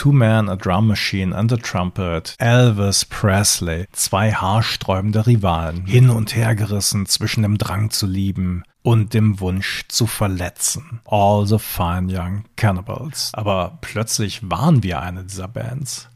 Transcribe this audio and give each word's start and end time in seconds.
Two 0.00 0.12
Man, 0.12 0.48
a 0.48 0.56
Drum 0.56 0.86
Machine 0.86 1.34
and 1.34 1.52
a 1.52 1.58
Trumpet, 1.58 2.34
Elvis 2.38 3.04
Presley, 3.04 3.86
zwei 3.92 4.32
haarsträubende 4.32 5.26
Rivalen, 5.26 5.84
hin 5.84 6.08
und 6.08 6.34
her 6.34 6.54
gerissen 6.54 7.04
zwischen 7.04 7.42
dem 7.42 7.58
Drang 7.58 7.90
zu 7.90 8.06
lieben 8.06 8.62
und 8.80 9.12
dem 9.12 9.40
Wunsch 9.40 9.82
zu 9.88 10.06
verletzen. 10.06 11.02
All 11.04 11.46
the 11.46 11.58
Fine 11.58 12.06
Young 12.10 12.44
Cannibals. 12.56 13.30
Aber 13.34 13.76
plötzlich 13.82 14.40
waren 14.48 14.82
wir 14.82 15.02
eine 15.02 15.24
dieser 15.24 15.48
Bands. 15.48 16.08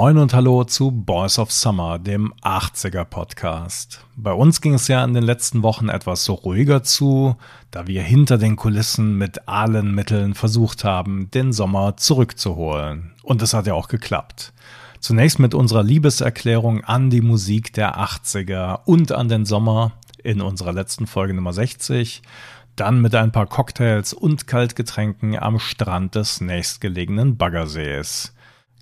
Moin 0.00 0.16
und 0.18 0.32
Hallo 0.32 0.62
zu 0.62 0.92
Boys 0.92 1.40
of 1.40 1.50
Summer, 1.50 1.98
dem 1.98 2.32
80er 2.44 3.04
Podcast. 3.04 4.06
Bei 4.14 4.32
uns 4.32 4.60
ging 4.60 4.74
es 4.74 4.86
ja 4.86 5.02
in 5.02 5.12
den 5.12 5.24
letzten 5.24 5.64
Wochen 5.64 5.88
etwas 5.88 6.22
so 6.22 6.34
ruhiger 6.34 6.84
zu, 6.84 7.34
da 7.72 7.88
wir 7.88 8.04
hinter 8.04 8.38
den 8.38 8.54
Kulissen 8.54 9.18
mit 9.18 9.48
allen 9.48 9.92
Mitteln 9.92 10.34
versucht 10.34 10.84
haben, 10.84 11.32
den 11.32 11.52
Sommer 11.52 11.96
zurückzuholen. 11.96 13.10
Und 13.24 13.42
es 13.42 13.54
hat 13.54 13.66
ja 13.66 13.74
auch 13.74 13.88
geklappt. 13.88 14.52
Zunächst 15.00 15.40
mit 15.40 15.52
unserer 15.52 15.82
Liebeserklärung 15.82 16.84
an 16.84 17.10
die 17.10 17.20
Musik 17.20 17.72
der 17.72 17.98
80er 17.98 18.82
und 18.84 19.10
an 19.10 19.28
den 19.28 19.46
Sommer 19.46 19.94
in 20.22 20.40
unserer 20.40 20.72
letzten 20.72 21.08
Folge 21.08 21.34
Nummer 21.34 21.52
60 21.52 22.22
dann 22.76 23.00
mit 23.00 23.16
ein 23.16 23.32
paar 23.32 23.46
Cocktails 23.46 24.12
und 24.12 24.46
Kaltgetränken 24.46 25.36
am 25.36 25.58
Strand 25.58 26.14
des 26.14 26.40
nächstgelegenen 26.40 27.36
Baggersees. 27.36 28.32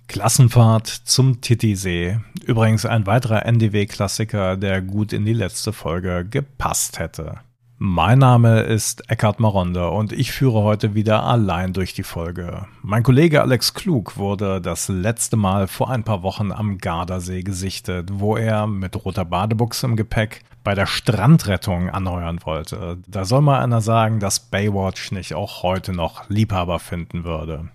Klassenfahrt 0.07 0.87
zum 0.87 1.41
Titisee. 1.41 2.19
Übrigens 2.45 2.85
ein 2.85 3.05
weiterer 3.05 3.45
NDW-Klassiker, 3.45 4.55
der 4.55 4.81
gut 4.81 5.11
in 5.11 5.25
die 5.25 5.33
letzte 5.33 5.73
Folge 5.73 6.25
gepasst 6.29 6.99
hätte. 6.99 7.39
Mein 7.79 8.17
Name 8.17 8.61
ist 8.61 9.07
Eckhard 9.07 9.39
Maronde 9.39 9.91
und 9.91 10.11
ich 10.11 10.31
führe 10.31 10.63
heute 10.63 10.95
wieder 10.95 11.23
allein 11.23 11.73
durch 11.73 11.93
die 11.93 12.01
Folge. 12.01 12.65
Mein 12.81 13.03
Kollege 13.03 13.41
Alex 13.41 13.75
Klug 13.75 14.17
wurde 14.17 14.61
das 14.61 14.87
letzte 14.87 15.37
Mal 15.37 15.67
vor 15.67 15.91
ein 15.91 16.03
paar 16.03 16.23
Wochen 16.23 16.51
am 16.51 16.79
Gardasee 16.79 17.43
gesichtet, 17.43 18.09
wo 18.13 18.35
er 18.35 18.65
mit 18.65 18.95
roter 19.05 19.25
Badebuchse 19.25 19.85
im 19.85 19.95
Gepäck 19.95 20.41
bei 20.63 20.73
der 20.73 20.87
Strandrettung 20.87 21.91
anheuern 21.91 22.39
wollte. 22.43 22.97
Da 23.07 23.25
soll 23.25 23.41
mal 23.41 23.61
einer 23.61 23.81
sagen, 23.81 24.19
dass 24.19 24.39
Baywatch 24.39 25.11
nicht 25.11 25.35
auch 25.35 25.61
heute 25.61 25.93
noch 25.93 26.27
Liebhaber 26.29 26.79
finden 26.79 27.25
würde. 27.25 27.69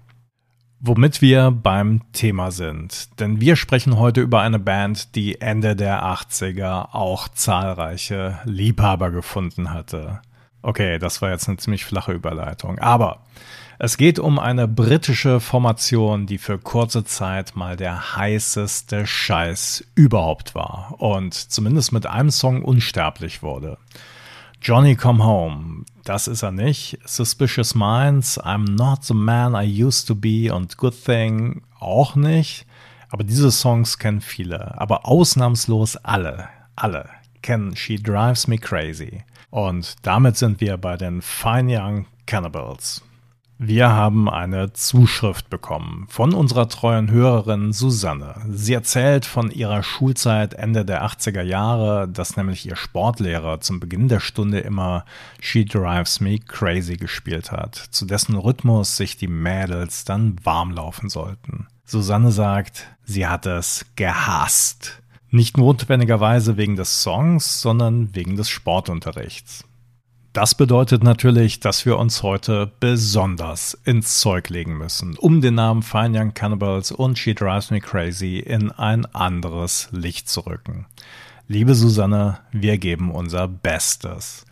Womit 0.84 1.22
wir 1.22 1.52
beim 1.52 2.00
Thema 2.12 2.50
sind. 2.50 3.20
Denn 3.20 3.40
wir 3.40 3.54
sprechen 3.54 3.98
heute 4.00 4.20
über 4.20 4.40
eine 4.40 4.58
Band, 4.58 5.14
die 5.14 5.40
Ende 5.40 5.76
der 5.76 6.02
80er 6.02 6.88
auch 6.92 7.28
zahlreiche 7.28 8.40
Liebhaber 8.44 9.12
gefunden 9.12 9.70
hatte. 9.70 10.22
Okay, 10.60 10.98
das 10.98 11.22
war 11.22 11.30
jetzt 11.30 11.46
eine 11.46 11.58
ziemlich 11.58 11.84
flache 11.84 12.10
Überleitung. 12.10 12.80
Aber 12.80 13.20
es 13.78 13.96
geht 13.96 14.18
um 14.18 14.40
eine 14.40 14.66
britische 14.66 15.38
Formation, 15.38 16.26
die 16.26 16.38
für 16.38 16.58
kurze 16.58 17.04
Zeit 17.04 17.54
mal 17.54 17.76
der 17.76 18.16
heißeste 18.16 19.06
Scheiß 19.06 19.84
überhaupt 19.94 20.56
war 20.56 20.96
und 20.98 21.34
zumindest 21.34 21.92
mit 21.92 22.06
einem 22.06 22.32
Song 22.32 22.60
unsterblich 22.60 23.40
wurde. 23.44 23.78
Johnny 24.64 24.94
Come 24.94 25.24
Home, 25.24 25.84
das 26.04 26.28
ist 26.28 26.44
er 26.44 26.52
nicht. 26.52 26.96
Suspicious 27.04 27.74
Minds, 27.74 28.40
I'm 28.40 28.76
Not 28.76 29.02
the 29.02 29.12
Man 29.12 29.56
I 29.56 29.84
Used 29.84 30.06
to 30.06 30.14
Be 30.14 30.54
und 30.54 30.76
Good 30.76 31.04
Thing 31.04 31.62
auch 31.80 32.14
nicht. 32.14 32.64
Aber 33.10 33.24
diese 33.24 33.50
Songs 33.50 33.98
kennen 33.98 34.20
viele, 34.20 34.80
aber 34.80 35.04
ausnahmslos 35.04 35.96
alle, 35.96 36.48
alle 36.76 37.08
kennen 37.42 37.74
She 37.74 38.00
Drives 38.00 38.46
Me 38.46 38.56
Crazy. 38.56 39.24
Und 39.50 39.96
damit 40.02 40.36
sind 40.36 40.60
wir 40.60 40.76
bei 40.76 40.96
den 40.96 41.22
Fine 41.22 41.80
Young 41.80 42.06
Cannibals. 42.26 43.02
Wir 43.58 43.90
haben 43.90 44.28
eine 44.28 44.72
Zuschrift 44.72 45.48
bekommen 45.48 46.06
von 46.08 46.34
unserer 46.34 46.68
treuen 46.68 47.10
Hörerin 47.10 47.72
Susanne. 47.72 48.34
Sie 48.50 48.74
erzählt 48.74 49.24
von 49.24 49.50
ihrer 49.50 49.82
Schulzeit 49.84 50.54
Ende 50.54 50.84
der 50.84 51.04
80er 51.04 51.42
Jahre, 51.42 52.08
dass 52.08 52.36
nämlich 52.36 52.66
ihr 52.66 52.74
Sportlehrer 52.74 53.60
zum 53.60 53.78
Beginn 53.78 54.08
der 54.08 54.18
Stunde 54.18 54.58
immer 54.60 55.04
She 55.38 55.64
Drives 55.64 56.20
Me 56.20 56.40
Crazy 56.40 56.96
gespielt 56.96 57.52
hat, 57.52 57.76
zu 57.76 58.04
dessen 58.04 58.34
Rhythmus 58.34 58.96
sich 58.96 59.16
die 59.16 59.28
Mädels 59.28 60.04
dann 60.04 60.36
warm 60.42 60.72
laufen 60.72 61.08
sollten. 61.08 61.68
Susanne 61.84 62.32
sagt, 62.32 62.88
sie 63.04 63.26
hat 63.28 63.46
es 63.46 63.86
gehasst. 63.94 65.02
Nicht 65.30 65.56
notwendigerweise 65.56 66.56
wegen 66.56 66.76
des 66.76 67.02
Songs, 67.02 67.62
sondern 67.62 68.14
wegen 68.14 68.36
des 68.36 68.48
Sportunterrichts. 68.48 69.64
Das 70.32 70.54
bedeutet 70.54 71.04
natürlich, 71.04 71.60
dass 71.60 71.84
wir 71.84 71.98
uns 71.98 72.22
heute 72.22 72.72
besonders 72.80 73.78
ins 73.84 74.18
Zeug 74.18 74.48
legen 74.48 74.78
müssen, 74.78 75.18
um 75.18 75.42
den 75.42 75.56
Namen 75.56 75.82
Fine 75.82 76.18
Young 76.18 76.32
Cannibals 76.32 76.90
und 76.90 77.18
She 77.18 77.34
Drives 77.34 77.70
Me 77.70 77.82
Crazy 77.82 78.38
in 78.38 78.72
ein 78.72 79.04
anderes 79.14 79.88
Licht 79.92 80.30
zu 80.30 80.40
rücken. 80.40 80.86
Liebe 81.48 81.74
Susanne, 81.74 82.38
wir 82.50 82.78
geben 82.78 83.10
unser 83.10 83.46
Bestes. 83.46 84.46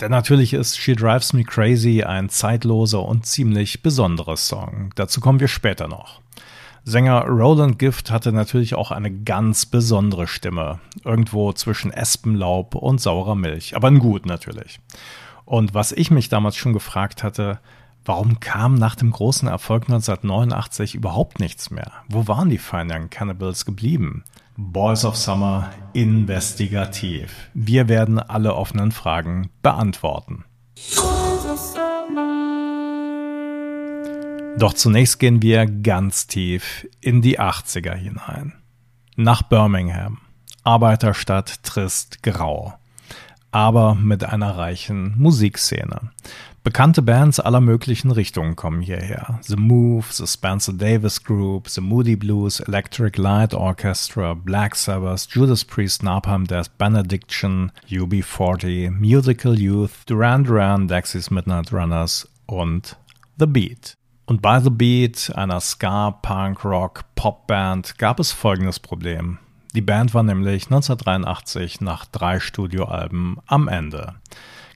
Denn 0.00 0.12
natürlich 0.12 0.52
ist 0.52 0.78
She 0.78 0.94
Drives 0.94 1.32
Me 1.32 1.42
Crazy 1.42 2.04
ein 2.04 2.28
zeitloser 2.28 3.02
und 3.02 3.26
ziemlich 3.26 3.82
besonderer 3.82 4.36
Song. 4.36 4.92
Dazu 4.94 5.20
kommen 5.20 5.40
wir 5.40 5.48
später 5.48 5.88
noch. 5.88 6.20
Sänger 6.88 7.26
Roland 7.26 7.78
Gift 7.78 8.10
hatte 8.10 8.32
natürlich 8.32 8.74
auch 8.74 8.90
eine 8.90 9.12
ganz 9.12 9.66
besondere 9.66 10.26
Stimme. 10.26 10.80
Irgendwo 11.04 11.52
zwischen 11.52 11.92
Espenlaub 11.92 12.74
und 12.74 12.98
saurer 12.98 13.34
Milch. 13.34 13.76
Aber 13.76 13.88
ein 13.88 13.98
gut 13.98 14.24
natürlich. 14.24 14.80
Und 15.44 15.74
was 15.74 15.92
ich 15.92 16.10
mich 16.10 16.30
damals 16.30 16.56
schon 16.56 16.72
gefragt 16.72 17.22
hatte, 17.22 17.60
warum 18.06 18.40
kam 18.40 18.74
nach 18.74 18.94
dem 18.94 19.10
großen 19.10 19.48
Erfolg 19.48 19.82
1989 19.82 20.94
überhaupt 20.94 21.40
nichts 21.40 21.70
mehr? 21.70 21.92
Wo 22.08 22.26
waren 22.26 22.48
die 22.48 22.56
Fine 22.56 22.94
Young 22.94 23.10
Cannibals 23.10 23.66
geblieben? 23.66 24.24
Boys 24.56 25.04
of 25.04 25.14
Summer 25.14 25.68
investigativ. 25.92 27.50
Wir 27.52 27.90
werden 27.90 28.18
alle 28.18 28.54
offenen 28.54 28.92
Fragen 28.92 29.50
beantworten. 29.60 30.44
Doch 34.56 34.72
zunächst 34.72 35.18
gehen 35.18 35.42
wir 35.42 35.66
ganz 35.66 36.26
tief 36.26 36.86
in 37.00 37.22
die 37.22 37.38
80er 37.38 37.94
hinein. 37.94 38.54
Nach 39.16 39.42
Birmingham. 39.42 40.18
Arbeiterstadt 40.64 41.62
trist 41.62 42.22
grau. 42.22 42.74
Aber 43.50 43.94
mit 43.94 44.24
einer 44.24 44.56
reichen 44.56 45.14
Musikszene. 45.18 46.12
Bekannte 46.64 47.00
Bands 47.02 47.40
aller 47.40 47.60
möglichen 47.60 48.10
Richtungen 48.10 48.54
kommen 48.54 48.82
hierher. 48.82 49.40
The 49.42 49.56
Move, 49.56 50.04
The 50.10 50.26
Spencer 50.26 50.74
Davis 50.74 51.24
Group, 51.24 51.68
The 51.68 51.80
Moody 51.80 52.14
Blues, 52.14 52.60
Electric 52.60 53.20
Light 53.20 53.54
Orchestra, 53.54 54.34
Black 54.34 54.76
Sabbath, 54.76 55.28
Judas 55.30 55.64
Priest, 55.64 56.02
Napalm 56.02 56.46
Death, 56.46 56.76
Benediction, 56.76 57.72
UB40, 57.88 58.90
Musical 58.90 59.58
Youth, 59.58 60.04
Duran 60.06 60.44
Duran, 60.44 60.88
Dexys 60.88 61.30
Midnight 61.30 61.72
Runners 61.72 62.28
und 62.46 62.96
The 63.38 63.46
Beat. 63.46 63.97
Und 64.28 64.42
bei 64.42 64.60
The 64.60 64.68
Beat, 64.68 65.32
einer 65.36 65.58
Ska, 65.58 66.10
Punk, 66.10 66.62
Rock, 66.62 67.04
Popband, 67.14 67.96
gab 67.96 68.20
es 68.20 68.30
folgendes 68.30 68.78
Problem. 68.78 69.38
Die 69.74 69.80
Band 69.80 70.12
war 70.12 70.22
nämlich 70.22 70.64
1983 70.66 71.80
nach 71.80 72.04
drei 72.04 72.38
Studioalben 72.38 73.38
am 73.46 73.68
Ende. 73.68 74.16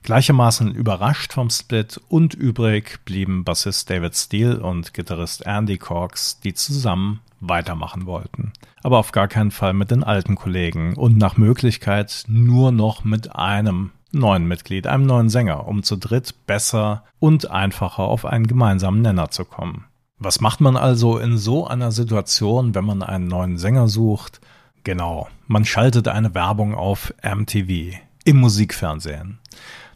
Gleichermaßen 0.01 0.73
überrascht 0.73 1.33
vom 1.33 1.51
Split 1.51 2.01
und 2.09 2.33
übrig 2.33 3.05
blieben 3.05 3.43
Bassist 3.43 3.91
David 3.91 4.15
Steele 4.15 4.59
und 4.59 4.95
Gitarrist 4.95 5.45
Andy 5.45 5.77
Cox, 5.77 6.39
die 6.39 6.55
zusammen 6.55 7.19
weitermachen 7.39 8.07
wollten. 8.07 8.53
Aber 8.81 8.97
auf 8.97 9.11
gar 9.11 9.27
keinen 9.27 9.51
Fall 9.51 9.73
mit 9.73 9.91
den 9.91 10.03
alten 10.03 10.33
Kollegen 10.33 10.95
und 10.95 11.19
nach 11.19 11.37
Möglichkeit 11.37 12.23
nur 12.27 12.71
noch 12.71 13.03
mit 13.03 13.35
einem 13.35 13.91
neuen 14.13 14.47
Mitglied, 14.47 14.87
einem 14.87 15.05
neuen 15.05 15.29
Sänger, 15.29 15.67
um 15.67 15.83
zu 15.83 15.97
dritt 15.97 16.45
besser 16.45 17.03
und 17.19 17.49
einfacher 17.49 18.03
auf 18.03 18.25
einen 18.25 18.47
gemeinsamen 18.47 19.01
Nenner 19.01 19.31
zu 19.31 19.45
kommen. 19.45 19.85
Was 20.17 20.39
macht 20.39 20.61
man 20.61 20.77
also 20.77 21.17
in 21.17 21.37
so 21.37 21.67
einer 21.67 21.91
Situation, 21.91 22.75
wenn 22.75 22.85
man 22.85 23.03
einen 23.03 23.27
neuen 23.27 23.57
Sänger 23.57 23.87
sucht? 23.87 24.39
Genau, 24.83 25.27
man 25.47 25.65
schaltet 25.65 26.07
eine 26.07 26.33
Werbung 26.33 26.75
auf 26.75 27.13
MTV 27.23 27.97
im 28.23 28.37
Musikfernsehen. 28.37 29.39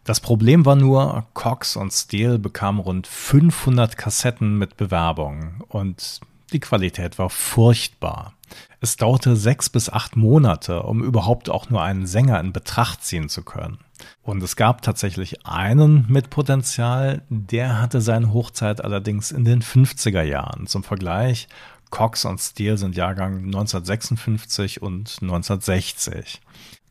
Das 0.04 0.20
Problem 0.20 0.64
war 0.64 0.76
nur, 0.76 1.26
Cox 1.34 1.76
und 1.76 1.92
Steele 1.92 2.38
bekamen 2.38 2.80
rund 2.80 3.06
500 3.06 3.96
Kassetten 3.96 4.56
mit 4.56 4.76
Bewerbung 4.76 5.62
und 5.68 6.20
die 6.52 6.60
Qualität 6.60 7.18
war 7.18 7.30
furchtbar. 7.30 8.34
Es 8.80 8.96
dauerte 8.96 9.36
sechs 9.36 9.68
bis 9.68 9.90
acht 9.90 10.16
Monate, 10.16 10.82
um 10.82 11.02
überhaupt 11.02 11.50
auch 11.50 11.68
nur 11.68 11.82
einen 11.82 12.06
Sänger 12.06 12.40
in 12.40 12.52
Betracht 12.52 13.04
ziehen 13.04 13.28
zu 13.28 13.42
können. 13.42 13.78
Und 14.22 14.42
es 14.42 14.56
gab 14.56 14.82
tatsächlich 14.82 15.44
einen 15.46 16.06
mit 16.08 16.30
Potenzial, 16.30 17.22
der 17.28 17.80
hatte 17.80 18.00
seine 18.00 18.32
Hochzeit 18.32 18.82
allerdings 18.82 19.32
in 19.32 19.44
den 19.44 19.62
50er 19.62 20.22
Jahren. 20.22 20.66
Zum 20.66 20.84
Vergleich, 20.84 21.48
Cox 21.90 22.24
und 22.24 22.38
Steele 22.38 22.78
sind 22.78 22.96
Jahrgang 22.96 23.44
1956 23.46 24.82
und 24.82 25.18
1960. 25.20 26.40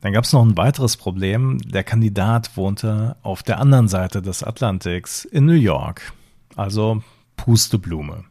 Dann 0.01 0.13
gab 0.13 0.25
es 0.25 0.33
noch 0.33 0.43
ein 0.43 0.57
weiteres 0.57 0.97
Problem. 0.97 1.59
Der 1.59 1.83
Kandidat 1.83 2.55
wohnte 2.57 3.15
auf 3.23 3.43
der 3.43 3.59
anderen 3.59 3.87
Seite 3.87 4.21
des 4.21 4.43
Atlantiks 4.43 5.25
in 5.25 5.45
New 5.45 5.53
York. 5.53 6.13
Also 6.55 7.01
Pusteblume. 7.35 8.25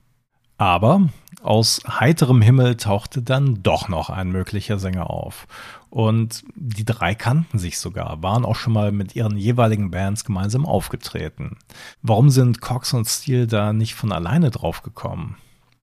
Aber 0.59 1.09
aus 1.43 1.83
heiterem 1.87 2.41
Himmel 2.43 2.77
tauchte 2.77 3.23
dann 3.23 3.63
doch 3.63 3.89
noch 3.89 4.11
ein 4.11 4.31
möglicher 4.31 4.79
Sänger 4.79 5.11
auf. 5.11 5.47
Und 5.91 6.45
die 6.55 6.85
drei 6.85 7.15
kannten 7.15 7.59
sich 7.59 7.79
sogar, 7.79 8.23
waren 8.23 8.45
auch 8.45 8.57
schon 8.57 8.73
mal 8.73 8.91
mit 8.91 9.15
ihren 9.15 9.37
jeweiligen 9.37 9.91
Bands 9.91 10.25
gemeinsam 10.25 10.67
aufgetreten. 10.67 11.59
Warum 12.03 12.31
sind 12.31 12.61
Cox 12.61 12.93
und 12.95 13.07
Steele 13.07 13.47
da 13.47 13.73
nicht 13.73 13.95
von 13.95 14.13
alleine 14.13 14.51
draufgekommen? 14.51 15.37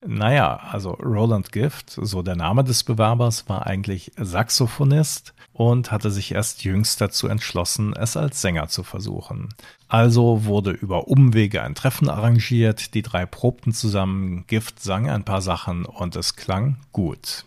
Naja, 0.06 0.56
also 0.70 0.90
Roland 0.90 1.50
Gift, 1.50 1.90
so 1.90 2.22
der 2.22 2.36
Name 2.36 2.62
des 2.62 2.84
Bewerbers, 2.84 3.48
war 3.48 3.66
eigentlich 3.66 4.12
Saxophonist 4.16 5.32
und 5.54 5.92
hatte 5.92 6.10
sich 6.10 6.32
erst 6.32 6.64
jüngst 6.64 7.00
dazu 7.00 7.26
entschlossen, 7.26 7.94
es 7.94 8.16
als 8.16 8.42
Sänger 8.42 8.68
zu 8.68 8.82
versuchen. 8.82 9.48
Also 9.88 10.44
wurde 10.44 10.72
über 10.72 11.08
Umwege 11.08 11.62
ein 11.62 11.74
Treffen 11.74 12.10
arrangiert, 12.10 12.94
die 12.94 13.02
drei 13.02 13.24
probten 13.24 13.72
zusammen, 13.72 14.46
Gift 14.46 14.80
sang 14.80 15.08
ein 15.08 15.24
paar 15.24 15.40
Sachen 15.40 15.86
und 15.86 16.16
es 16.16 16.36
klang 16.36 16.76
gut. 16.92 17.46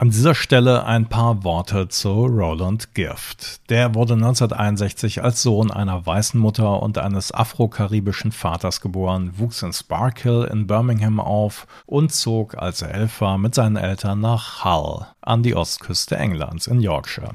An 0.00 0.10
dieser 0.10 0.36
Stelle 0.36 0.84
ein 0.84 1.08
paar 1.08 1.42
Worte 1.42 1.88
zu 1.88 2.26
Roland 2.26 2.94
Gift. 2.94 3.68
Der 3.68 3.96
wurde 3.96 4.14
1961 4.14 5.24
als 5.24 5.42
Sohn 5.42 5.72
einer 5.72 6.06
weißen 6.06 6.38
Mutter 6.38 6.80
und 6.84 6.98
eines 6.98 7.34
afro-karibischen 7.34 8.30
Vaters 8.30 8.80
geboren, 8.80 9.32
wuchs 9.38 9.60
in 9.62 9.72
Sparkhill 9.72 10.48
in 10.52 10.68
Birmingham 10.68 11.18
auf 11.18 11.66
und 11.84 12.12
zog, 12.12 12.56
als 12.56 12.80
er 12.80 12.94
elf 12.94 13.20
war, 13.20 13.38
mit 13.38 13.56
seinen 13.56 13.74
Eltern 13.74 14.20
nach 14.20 14.64
Hull 14.64 15.04
an 15.20 15.42
die 15.42 15.56
Ostküste 15.56 16.16
Englands 16.16 16.68
in 16.68 16.80
Yorkshire. 16.80 17.34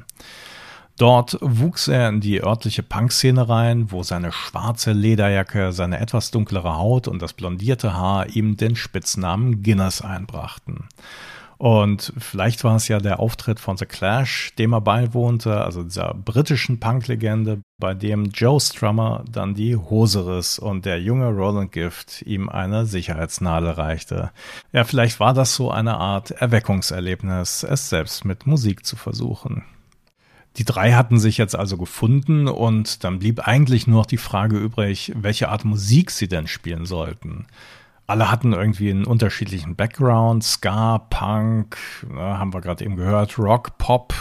Dort 0.98 1.38
wuchs 1.42 1.89
er 1.89 2.07
in 2.07 2.21
die 2.21 2.42
örtliche 2.42 2.83
Punkszene 2.83 3.50
rein, 3.50 3.92
wo 3.92 4.04
seine 4.04 4.31
schwarze 4.31 4.94
Lederjacke, 4.94 5.74
seine 5.74 6.00
etwas 6.00 6.31
dunklere 6.31 6.77
Haut 6.77 7.10
und 7.10 7.21
das 7.21 7.33
blondierte 7.33 7.94
Haar 7.94 8.30
ihm 8.30 8.56
den 8.56 8.77
Spitznamen 8.77 9.63
Guinness 9.63 10.01
einbrachten. 10.01 10.88
Und 11.63 12.12
vielleicht 12.18 12.65
war 12.65 12.75
es 12.75 12.89
ja 12.89 13.00
der 13.00 13.21
Auftritt 13.21 13.57
von 13.57 13.77
The 13.77 13.86
Clash, 13.86 14.54
dem 14.60 14.74
er 14.74 14.81
beiwohnte, 14.81 15.63
also 15.63 15.83
dieser 15.83 16.13
britischen 16.13 16.81
Punk-Legende, 16.81 17.62
bei 17.80 17.94
dem 17.94 18.25
Joe 18.31 18.60
Strummer 18.60 19.24
dann 19.31 19.54
die 19.54 19.77
Hose 19.77 20.27
riss 20.27 20.60
und 20.60 20.83
der 20.83 21.00
junge 21.00 21.30
Roland 21.30 21.71
Gift 21.71 22.21
ihm 22.24 22.50
eine 22.50 22.86
Sicherheitsnadel 22.86 23.69
reichte. 23.69 24.31
Ja, 24.74 24.83
vielleicht 24.83 25.21
war 25.21 25.33
das 25.33 25.56
so 25.56 25.71
eine 25.71 25.95
Art 25.95 26.31
Erweckungserlebnis, 26.31 27.63
es 27.63 27.88
selbst 27.88 28.25
mit 28.25 28.45
Musik 28.45 28.86
zu 28.86 28.98
versuchen. 28.98 29.63
Die 30.57 30.65
drei 30.65 30.92
hatten 30.92 31.18
sich 31.18 31.38
jetzt 31.38 31.56
also 31.56 31.77
gefunden 31.77 32.50
und 32.50 33.06
dann 33.06 33.19
blieb 33.19 33.48
eigentlich 33.48 33.88
nur 33.88 34.00
noch 34.00 34.06
die 34.06 34.18
Frage 34.18 34.57
übrig, 34.57 35.13
welche 35.15 35.48
Art 35.48 35.63
Musik 35.63 36.12
sie 36.12 36.27
denn 36.27 36.48
spielen 36.48 36.86
sollten 36.86 37.48
alle 38.08 38.30
hatten 38.30 38.54
irgendwie 38.54 38.90
einen 38.90 39.06
unterschiedlichen 39.06 39.76
Background, 39.76 40.44
Ska, 40.44 41.00
Punk, 41.10 41.78
ne, 42.10 42.38
haben 42.40 42.54
wir 42.54 42.62
gerade 42.62 42.84
eben 42.84 42.96
gehört, 42.96 43.40
Rock, 43.40 43.78
Pop. 43.78 44.14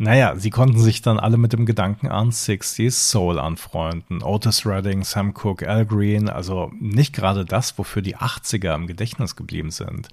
Naja, 0.00 0.36
sie 0.36 0.50
konnten 0.50 0.78
sich 0.78 1.02
dann 1.02 1.18
alle 1.18 1.38
mit 1.38 1.52
dem 1.52 1.66
Gedanken 1.66 2.06
an 2.06 2.30
60s 2.30 2.92
Soul 2.92 3.40
anfreunden. 3.40 4.22
Otis 4.22 4.64
Redding, 4.64 5.02
Sam 5.02 5.34
Cooke, 5.34 5.68
Al 5.68 5.84
Green, 5.84 6.28
also 6.28 6.70
nicht 6.78 7.12
gerade 7.12 7.44
das, 7.44 7.76
wofür 7.78 8.00
die 8.00 8.16
80er 8.16 8.76
im 8.76 8.86
Gedächtnis 8.86 9.34
geblieben 9.34 9.72
sind. 9.72 10.08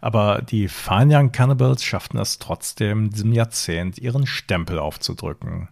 Aber 0.00 0.40
die 0.40 0.68
Fine 0.68 1.18
Young 1.18 1.32
Cannibals 1.32 1.82
schafften 1.82 2.18
es 2.18 2.38
trotzdem, 2.38 3.10
diesem 3.10 3.32
Jahrzehnt 3.32 3.98
ihren 3.98 4.24
Stempel 4.28 4.78
aufzudrücken. 4.78 5.68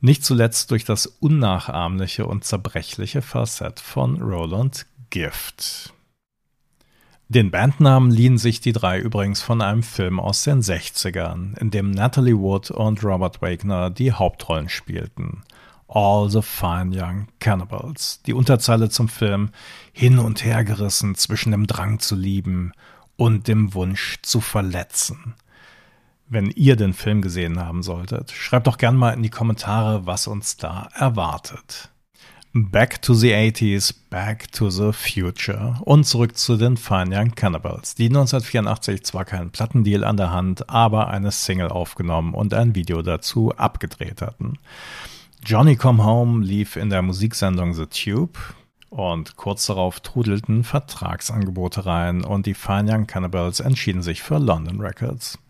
Nicht 0.00 0.24
zuletzt 0.24 0.70
durch 0.70 0.86
das 0.86 1.04
unnachahmliche 1.06 2.26
und 2.26 2.44
zerbrechliche 2.44 3.20
Facett 3.20 3.80
von 3.80 4.22
Roland 4.22 4.86
Gift. 5.10 5.92
Den 7.28 7.50
Bandnamen 7.50 8.10
liehen 8.10 8.36
sich 8.36 8.60
die 8.60 8.72
drei 8.72 9.00
übrigens 9.00 9.40
von 9.40 9.62
einem 9.62 9.82
Film 9.82 10.20
aus 10.20 10.44
den 10.44 10.60
60ern, 10.60 11.56
in 11.58 11.70
dem 11.70 11.90
Natalie 11.90 12.38
Wood 12.38 12.70
und 12.70 13.02
Robert 13.02 13.40
Wagner 13.40 13.88
die 13.88 14.12
Hauptrollen 14.12 14.68
spielten. 14.68 15.42
All 15.88 16.28
the 16.28 16.42
Fine 16.42 16.90
Young 16.94 17.28
Cannibals. 17.40 18.20
Die 18.26 18.34
Unterzeile 18.34 18.90
zum 18.90 19.08
Film 19.08 19.50
hin 19.92 20.18
und 20.18 20.44
her 20.44 20.64
gerissen 20.64 21.14
zwischen 21.14 21.52
dem 21.52 21.66
Drang 21.66 21.98
zu 21.98 22.14
lieben 22.14 22.72
und 23.16 23.48
dem 23.48 23.72
Wunsch 23.74 24.18
zu 24.22 24.40
verletzen. 24.40 25.34
Wenn 26.28 26.50
ihr 26.50 26.76
den 26.76 26.92
Film 26.92 27.22
gesehen 27.22 27.58
haben 27.58 27.82
solltet, 27.82 28.32
schreibt 28.32 28.66
doch 28.66 28.76
gern 28.76 28.96
mal 28.96 29.12
in 29.12 29.22
die 29.22 29.30
Kommentare, 29.30 30.04
was 30.04 30.26
uns 30.26 30.56
da 30.56 30.88
erwartet. 30.94 31.90
Back 32.56 33.02
to 33.02 33.14
the 33.14 33.32
80s, 33.32 33.92
Back 34.10 34.52
to 34.52 34.70
the 34.70 34.92
Future 34.92 35.80
und 35.80 36.04
zurück 36.04 36.38
zu 36.38 36.56
den 36.56 36.76
Fine 36.76 37.18
Young 37.18 37.34
Cannibals, 37.34 37.96
die 37.96 38.06
1984 38.06 39.02
zwar 39.02 39.24
keinen 39.24 39.50
Plattendeal 39.50 40.04
an 40.04 40.16
der 40.16 40.30
Hand, 40.30 40.70
aber 40.70 41.08
eine 41.08 41.32
Single 41.32 41.66
aufgenommen 41.66 42.32
und 42.32 42.54
ein 42.54 42.76
Video 42.76 43.02
dazu 43.02 43.50
abgedreht 43.56 44.22
hatten. 44.22 44.60
Johnny 45.44 45.74
Come 45.74 46.04
Home 46.04 46.44
lief 46.44 46.76
in 46.76 46.90
der 46.90 47.02
Musiksendung 47.02 47.74
The 47.74 47.86
Tube 47.86 48.38
und 48.88 49.34
kurz 49.34 49.66
darauf 49.66 49.98
trudelten 49.98 50.62
Vertragsangebote 50.62 51.86
rein 51.86 52.22
und 52.22 52.46
die 52.46 52.54
Fine 52.54 52.92
Young 52.92 53.06
Cannibals 53.08 53.58
entschieden 53.58 54.02
sich 54.02 54.22
für 54.22 54.38
London 54.38 54.80
Records. 54.80 55.40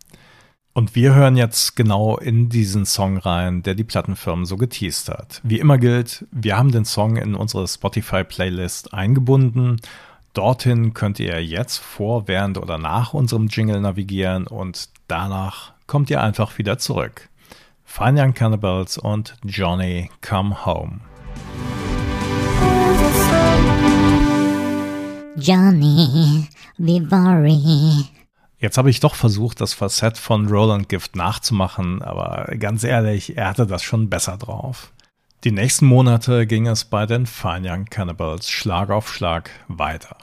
Und 0.76 0.96
wir 0.96 1.14
hören 1.14 1.36
jetzt 1.36 1.76
genau 1.76 2.16
in 2.16 2.48
diesen 2.48 2.84
Song 2.84 3.16
rein, 3.16 3.62
der 3.62 3.76
die 3.76 3.84
Plattenfirmen 3.84 4.44
so 4.44 4.56
geteased 4.56 5.08
hat. 5.08 5.40
Wie 5.44 5.60
immer 5.60 5.78
gilt, 5.78 6.26
wir 6.32 6.58
haben 6.58 6.72
den 6.72 6.84
Song 6.84 7.16
in 7.16 7.36
unsere 7.36 7.68
Spotify-Playlist 7.68 8.92
eingebunden. 8.92 9.80
Dorthin 10.32 10.92
könnt 10.92 11.20
ihr 11.20 11.44
jetzt 11.44 11.78
vor, 11.78 12.26
während 12.26 12.58
oder 12.58 12.76
nach 12.76 13.14
unserem 13.14 13.46
Jingle 13.46 13.80
navigieren 13.80 14.48
und 14.48 14.88
danach 15.06 15.74
kommt 15.86 16.10
ihr 16.10 16.20
einfach 16.20 16.58
wieder 16.58 16.76
zurück. 16.76 17.28
Fine 17.84 18.20
Young 18.20 18.34
Cannibals 18.34 18.98
und 18.98 19.36
Johnny 19.44 20.10
Come 20.22 20.66
Home. 20.66 20.98
Johnny 25.36 26.48
Vivari 26.78 28.08
Jetzt 28.64 28.78
habe 28.78 28.88
ich 28.88 28.98
doch 28.98 29.14
versucht, 29.14 29.60
das 29.60 29.74
Facett 29.74 30.16
von 30.16 30.48
Roland 30.48 30.88
Gift 30.88 31.16
nachzumachen, 31.16 32.00
aber 32.00 32.46
ganz 32.58 32.82
ehrlich, 32.82 33.36
er 33.36 33.50
hatte 33.50 33.66
das 33.66 33.82
schon 33.82 34.08
besser 34.08 34.38
drauf. 34.38 34.90
Die 35.44 35.50
nächsten 35.50 35.84
Monate 35.84 36.46
ging 36.46 36.66
es 36.66 36.86
bei 36.86 37.04
den 37.04 37.26
Fine 37.26 37.70
Young 37.70 37.84
Cannibals 37.84 38.48
Schlag 38.48 38.88
auf 38.88 39.12
Schlag 39.12 39.50
weiter. 39.68 40.16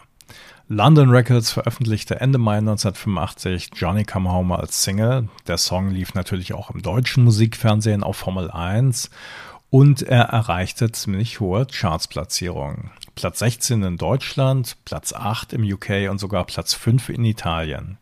London 0.68 1.12
Records 1.12 1.52
veröffentlichte 1.52 2.20
Ende 2.20 2.40
Mai 2.40 2.58
1985 2.58 3.70
Johnny 3.76 4.06
Come 4.06 4.32
Home 4.32 4.58
als 4.58 4.82
Single. 4.82 5.30
Der 5.46 5.60
Song 5.60 5.92
lief 5.92 6.16
natürlich 6.16 6.54
auch 6.54 6.72
im 6.72 6.82
deutschen 6.82 7.24
Musikfernsehen 7.24 8.02
auf 8.02 8.18
Formel 8.18 8.50
1 8.50 9.12
und 9.70 10.02
er 10.02 10.24
erreichte 10.24 10.92
ziemlich 10.92 11.42
hohe 11.42 11.68
Chartsplatzierungen. 11.68 12.90
Platz 13.16 13.40
16 13.40 13.84
in 13.84 13.98
Deutschland, 13.98 14.78
Platz 14.86 15.14
8 15.14 15.54
im 15.54 15.64
UK 15.64 16.10
und 16.10 16.20
sogar 16.20 16.46
Platz 16.46 16.74
5 16.74 17.10
in 17.10 17.26
Italien. 17.26 17.98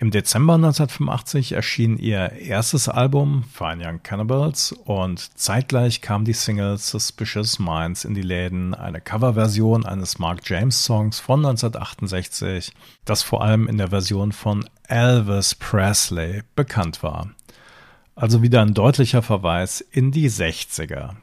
Im 0.00 0.10
Dezember 0.10 0.54
1985 0.54 1.52
erschien 1.52 1.96
ihr 1.96 2.32
erstes 2.32 2.88
Album 2.88 3.44
Fine 3.52 3.86
Young 3.86 4.02
Cannibals 4.02 4.72
und 4.72 5.38
zeitgleich 5.38 6.00
kam 6.00 6.24
die 6.24 6.32
Single 6.32 6.78
Suspicious 6.78 7.60
Minds 7.60 8.04
in 8.04 8.12
die 8.12 8.22
Läden, 8.22 8.74
eine 8.74 9.00
Coverversion 9.00 9.86
eines 9.86 10.18
Mark 10.18 10.40
James 10.44 10.84
Songs 10.84 11.20
von 11.20 11.46
1968, 11.46 12.72
das 13.04 13.22
vor 13.22 13.42
allem 13.42 13.68
in 13.68 13.78
der 13.78 13.88
Version 13.88 14.32
von 14.32 14.68
Elvis 14.88 15.54
Presley 15.54 16.42
bekannt 16.56 17.02
war. 17.02 17.30
Also 18.16 18.42
wieder 18.42 18.62
ein 18.62 18.74
deutlicher 18.74 19.22
Verweis 19.22 19.80
in 19.80 20.10
die 20.10 20.28
60er. 20.28 21.14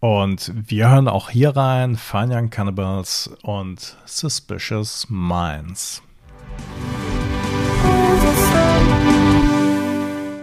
Und 0.00 0.52
wir 0.54 0.90
hören 0.90 1.08
auch 1.08 1.30
hier 1.30 1.56
rein 1.56 1.96
Fine 1.96 2.36
Young 2.36 2.50
Cannibals 2.50 3.30
und 3.42 3.96
Suspicious 4.04 5.06
Minds. 5.08 6.02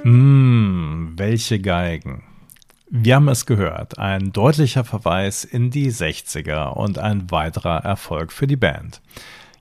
Mmh, 0.03 1.11
welche 1.17 1.59
Geigen. 1.59 2.23
Wir 2.89 3.15
haben 3.15 3.27
es 3.27 3.45
gehört, 3.45 3.99
ein 3.99 4.31
deutlicher 4.31 4.83
Verweis 4.83 5.43
in 5.43 5.69
die 5.69 5.91
60er 5.91 6.73
und 6.73 6.97
ein 6.97 7.29
weiterer 7.29 7.83
Erfolg 7.83 8.31
für 8.31 8.47
die 8.47 8.55
Band. 8.55 9.01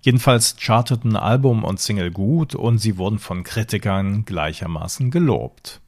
Jedenfalls 0.01 0.57
charteten 0.59 1.17
Album 1.17 1.65
und 1.65 1.81
Single 1.81 2.11
gut 2.11 2.55
und 2.55 2.79
sie 2.79 2.97
wurden 2.99 3.19
von 3.19 3.45
Kritikern 3.45 4.25
gleichermaßen 4.25 5.11
gelobt. 5.11 5.81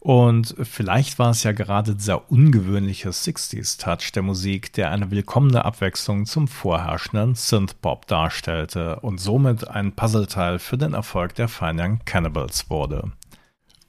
Und 0.00 0.54
vielleicht 0.62 1.18
war 1.18 1.30
es 1.30 1.42
ja 1.42 1.52
gerade 1.52 1.94
dieser 1.94 2.30
ungewöhnliche 2.30 3.08
60s-Touch 3.08 4.12
der 4.12 4.22
Musik, 4.22 4.72
der 4.72 4.92
eine 4.92 5.10
willkommene 5.10 5.64
Abwechslung 5.64 6.24
zum 6.24 6.46
vorherrschenden 6.46 7.34
Synthpop 7.34 8.06
darstellte 8.06 9.00
und 9.00 9.18
somit 9.18 9.66
ein 9.66 9.92
Puzzleteil 9.92 10.60
für 10.60 10.78
den 10.78 10.94
Erfolg 10.94 11.34
der 11.34 11.48
Fine 11.48 11.82
Young 11.82 12.00
Cannibals 12.04 12.70
wurde. 12.70 13.12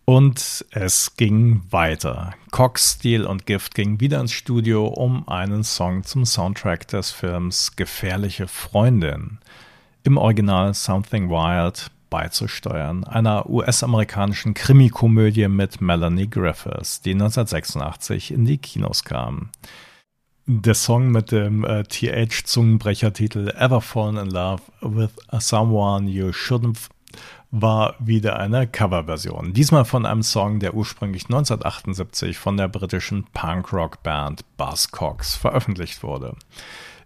Und 0.06 0.66
es 0.72 1.16
ging 1.18 1.62
weiter. 1.70 2.34
Cox, 2.50 2.96
Steel 2.96 3.26
und 3.26 3.46
Gift 3.46 3.76
gingen 3.76 4.00
wieder 4.00 4.20
ins 4.20 4.32
Studio, 4.32 4.88
um 4.88 5.28
einen 5.28 5.64
Song 5.64 6.04
zum 6.04 6.26
Soundtrack 6.26 6.88
des 6.88 7.12
Films 7.12 7.76
Gefährliche 7.76 8.48
Freundin 8.48 9.38
im 10.04 10.18
Original 10.18 10.74
Something 10.74 11.30
Wild 11.30 11.92
beizusteuern, 12.10 13.04
einer 13.04 13.50
US-amerikanischen 13.50 14.54
Krimikomödie 14.54 15.48
mit 15.48 15.82
Melanie 15.82 16.30
Griffiths, 16.30 17.02
die 17.02 17.12
1986 17.12 18.32
in 18.32 18.46
die 18.46 18.58
Kinos 18.58 19.04
kam. 19.04 19.50
Der 20.46 20.74
Song 20.74 21.12
mit 21.12 21.32
dem 21.32 21.64
äh, 21.64 21.84
TH-Zungenbrechertitel 21.84 23.50
Ever 23.50 23.82
Fallen 23.82 24.18
in 24.18 24.32
Love 24.32 24.64
with 24.82 25.12
Someone 25.40 26.10
You 26.10 26.30
Shouldn't 26.30 26.90
war 27.52 27.96
wieder 28.00 28.40
eine 28.40 28.68
Coverversion. 28.68 29.54
Diesmal 29.54 29.86
von 29.86 30.06
einem 30.06 30.24
Song, 30.24 30.60
der 30.60 30.76
ursprünglich 30.76 31.26
1978 31.26 32.38
von 32.38 32.58
der 32.58 32.68
britischen 32.68 33.26
Punk-Rock-Band 33.34 34.44
Buzzcocks 34.58 35.36
veröffentlicht 35.36 36.04
wurde. 36.04 36.36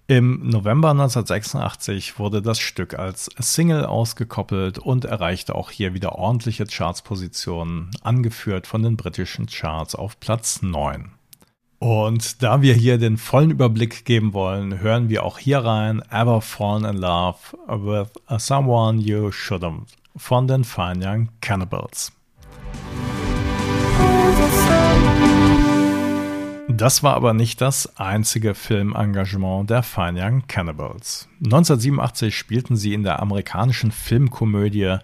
Im 0.08 0.50
November 0.50 0.92
1986 0.92 2.20
wurde 2.20 2.42
das 2.42 2.60
Stück 2.60 3.00
als 3.00 3.30
Single 3.40 3.86
ausgekoppelt 3.86 4.78
und 4.78 5.06
erreichte 5.06 5.56
auch 5.56 5.72
hier 5.72 5.94
wieder 5.94 6.16
ordentliche 6.16 6.66
Chartspositionen, 6.66 7.90
angeführt 8.02 8.68
von 8.68 8.84
den 8.84 8.98
britischen 8.98 9.46
Charts 9.46 9.96
auf 9.96 10.20
Platz 10.20 10.62
9. 10.62 11.12
Und 11.80 12.44
da 12.44 12.62
wir 12.62 12.74
hier 12.74 12.98
den 12.98 13.18
vollen 13.18 13.52
Überblick 13.52 14.04
geben 14.04 14.34
wollen, 14.34 14.80
hören 14.80 15.08
wir 15.08 15.24
auch 15.24 15.40
hier 15.40 15.60
rein 15.60 16.02
Ever 16.12 16.42
Fallen 16.42 16.84
in 16.84 16.98
Love 16.98 17.38
with 17.68 18.10
Someone 18.44 19.00
You 19.00 19.30
Shouldn't 19.30 19.88
von 20.18 20.48
den 20.48 20.66
Fine 20.66 21.06
Young 21.06 21.30
Cannibals. 21.40 22.12
Das 26.70 27.04
war 27.04 27.16
aber 27.16 27.34
nicht 27.34 27.60
das 27.60 27.98
einzige 27.98 28.56
Filmengagement 28.56 29.70
der 29.70 29.84
Fine 29.84 30.24
Young 30.24 30.44
Cannibals. 30.48 31.28
1987 31.44 32.36
spielten 32.36 32.78
sie 32.78 32.94
in 32.94 33.04
der 33.04 33.22
amerikanischen 33.22 33.92
Filmkomödie 33.92 34.98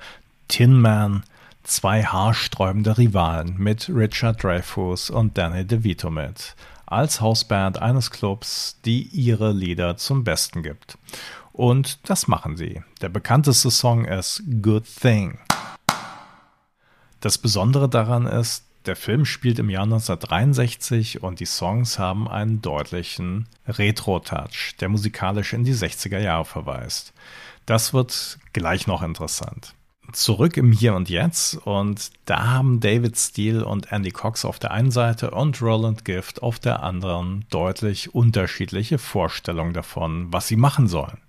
Tin 0.47 0.79
Man 0.79 1.23
zwei 1.63 2.03
haarsträubende 2.03 2.97
Rivalen 2.97 3.57
mit 3.57 3.89
Richard 3.89 4.41
Dreyfuss 4.41 5.09
und 5.09 5.37
Danny 5.37 5.65
DeVito 5.65 6.09
mit, 6.09 6.55
als 6.85 7.19
Hausband 7.19 7.81
eines 7.81 8.09
Clubs, 8.09 8.79
die 8.85 9.03
ihre 9.03 9.51
Lieder 9.51 9.97
zum 9.97 10.23
Besten 10.23 10.63
gibt. 10.63 10.97
Und 11.51 12.09
das 12.09 12.27
machen 12.29 12.55
sie. 12.55 12.81
Der 13.01 13.09
bekannteste 13.09 13.69
Song 13.69 14.05
ist 14.05 14.41
Good 14.61 14.85
Thing. 15.01 15.39
Das 17.19 17.37
Besondere 17.37 17.89
daran 17.89 18.25
ist, 18.25 18.68
der 18.89 18.95
Film 18.95 19.23
spielt 19.23 19.59
im 19.59 19.69
Jahr 19.69 19.83
1963 19.83 21.21
und 21.21 21.39
die 21.39 21.45
Songs 21.45 21.99
haben 21.99 22.27
einen 22.27 22.59
deutlichen 22.59 23.47
Retro-Touch, 23.67 24.77
der 24.79 24.89
musikalisch 24.89 25.53
in 25.53 25.63
die 25.63 25.75
60er 25.75 26.17
Jahre 26.17 26.43
verweist. 26.43 27.13
Das 27.67 27.93
wird 27.93 28.39
gleich 28.51 28.87
noch 28.87 29.03
interessant. 29.03 29.75
Zurück 30.11 30.57
im 30.57 30.71
Hier 30.71 30.95
und 30.95 31.07
Jetzt 31.07 31.53
und 31.67 32.09
da 32.25 32.47
haben 32.47 32.79
David 32.79 33.15
Steele 33.15 33.63
und 33.63 33.91
Andy 33.91 34.09
Cox 34.09 34.43
auf 34.43 34.57
der 34.57 34.71
einen 34.71 34.89
Seite 34.89 35.29
und 35.29 35.61
Roland 35.61 36.03
Gift 36.03 36.41
auf 36.41 36.57
der 36.57 36.81
anderen 36.81 37.45
deutlich 37.51 38.15
unterschiedliche 38.15 38.97
Vorstellungen 38.97 39.73
davon, 39.73 40.33
was 40.33 40.47
sie 40.47 40.55
machen 40.55 40.87
sollen. 40.87 41.19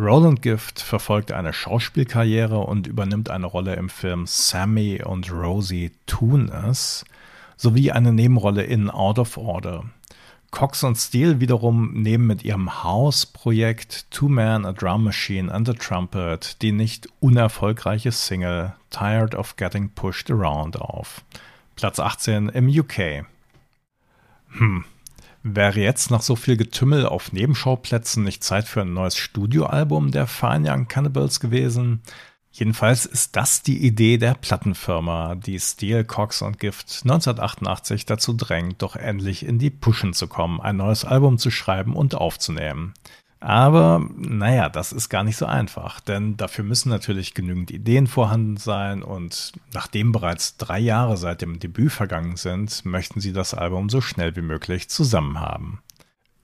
Roland 0.00 0.40
Gift 0.40 0.80
verfolgt 0.80 1.30
eine 1.30 1.52
Schauspielkarriere 1.52 2.58
und 2.58 2.86
übernimmt 2.86 3.28
eine 3.28 3.44
Rolle 3.44 3.74
im 3.74 3.90
Film 3.90 4.24
Sammy 4.26 5.02
und 5.04 5.30
Rosie 5.30 5.92
Tun 6.06 6.50
sowie 7.58 7.92
eine 7.92 8.10
Nebenrolle 8.10 8.62
in 8.62 8.88
Out 8.88 9.18
of 9.18 9.36
Order. 9.36 9.84
Cox 10.50 10.84
und 10.84 10.96
Steele 10.96 11.38
wiederum 11.38 11.92
nehmen 11.92 12.26
mit 12.26 12.44
ihrem 12.44 12.82
House-Projekt 12.82 14.10
Two 14.10 14.30
Man, 14.30 14.64
a 14.64 14.72
Drum 14.72 15.04
Machine 15.04 15.52
and 15.52 15.68
a 15.68 15.74
Trumpet 15.74 16.62
die 16.62 16.72
nicht 16.72 17.06
unerfolgreiche 17.20 18.10
Single 18.10 18.72
Tired 18.88 19.34
of 19.34 19.56
Getting 19.56 19.90
Pushed 19.90 20.30
Around 20.30 20.80
auf. 20.80 21.22
Platz 21.76 22.00
18 22.00 22.48
im 22.48 22.68
UK. 22.68 23.26
Hm, 24.52 24.84
Wäre 25.42 25.80
jetzt 25.80 26.10
nach 26.10 26.20
so 26.20 26.36
viel 26.36 26.58
Getümmel 26.58 27.06
auf 27.06 27.32
Nebenschauplätzen 27.32 28.24
nicht 28.24 28.44
Zeit 28.44 28.68
für 28.68 28.82
ein 28.82 28.92
neues 28.92 29.16
Studioalbum 29.16 30.10
der 30.10 30.26
Fine 30.26 30.70
Young 30.70 30.86
Cannibals 30.86 31.40
gewesen? 31.40 32.02
Jedenfalls 32.52 33.06
ist 33.06 33.36
das 33.36 33.62
die 33.62 33.78
Idee 33.86 34.18
der 34.18 34.34
Plattenfirma, 34.34 35.36
die 35.36 35.58
Steel, 35.58 36.04
Cox 36.04 36.42
und 36.42 36.58
Gift 36.58 37.00
1988 37.04 38.04
dazu 38.04 38.34
drängt, 38.34 38.82
doch 38.82 38.96
endlich 38.96 39.46
in 39.46 39.58
die 39.58 39.70
Pushen 39.70 40.12
zu 40.12 40.26
kommen, 40.26 40.60
ein 40.60 40.76
neues 40.76 41.04
Album 41.06 41.38
zu 41.38 41.50
schreiben 41.50 41.94
und 41.94 42.14
aufzunehmen. 42.16 42.92
Aber 43.40 44.06
naja, 44.16 44.68
das 44.68 44.92
ist 44.92 45.08
gar 45.08 45.24
nicht 45.24 45.38
so 45.38 45.46
einfach, 45.46 46.00
denn 46.00 46.36
dafür 46.36 46.62
müssen 46.62 46.90
natürlich 46.90 47.32
genügend 47.32 47.70
Ideen 47.70 48.06
vorhanden 48.06 48.58
sein 48.58 49.02
und 49.02 49.52
nachdem 49.72 50.12
bereits 50.12 50.58
drei 50.58 50.78
Jahre 50.78 51.16
seit 51.16 51.40
dem 51.40 51.58
Debüt 51.58 51.90
vergangen 51.90 52.36
sind, 52.36 52.84
möchten 52.84 53.20
sie 53.20 53.32
das 53.32 53.54
Album 53.54 53.88
so 53.88 54.02
schnell 54.02 54.36
wie 54.36 54.42
möglich 54.42 54.90
zusammen 54.90 55.40
haben. 55.40 55.80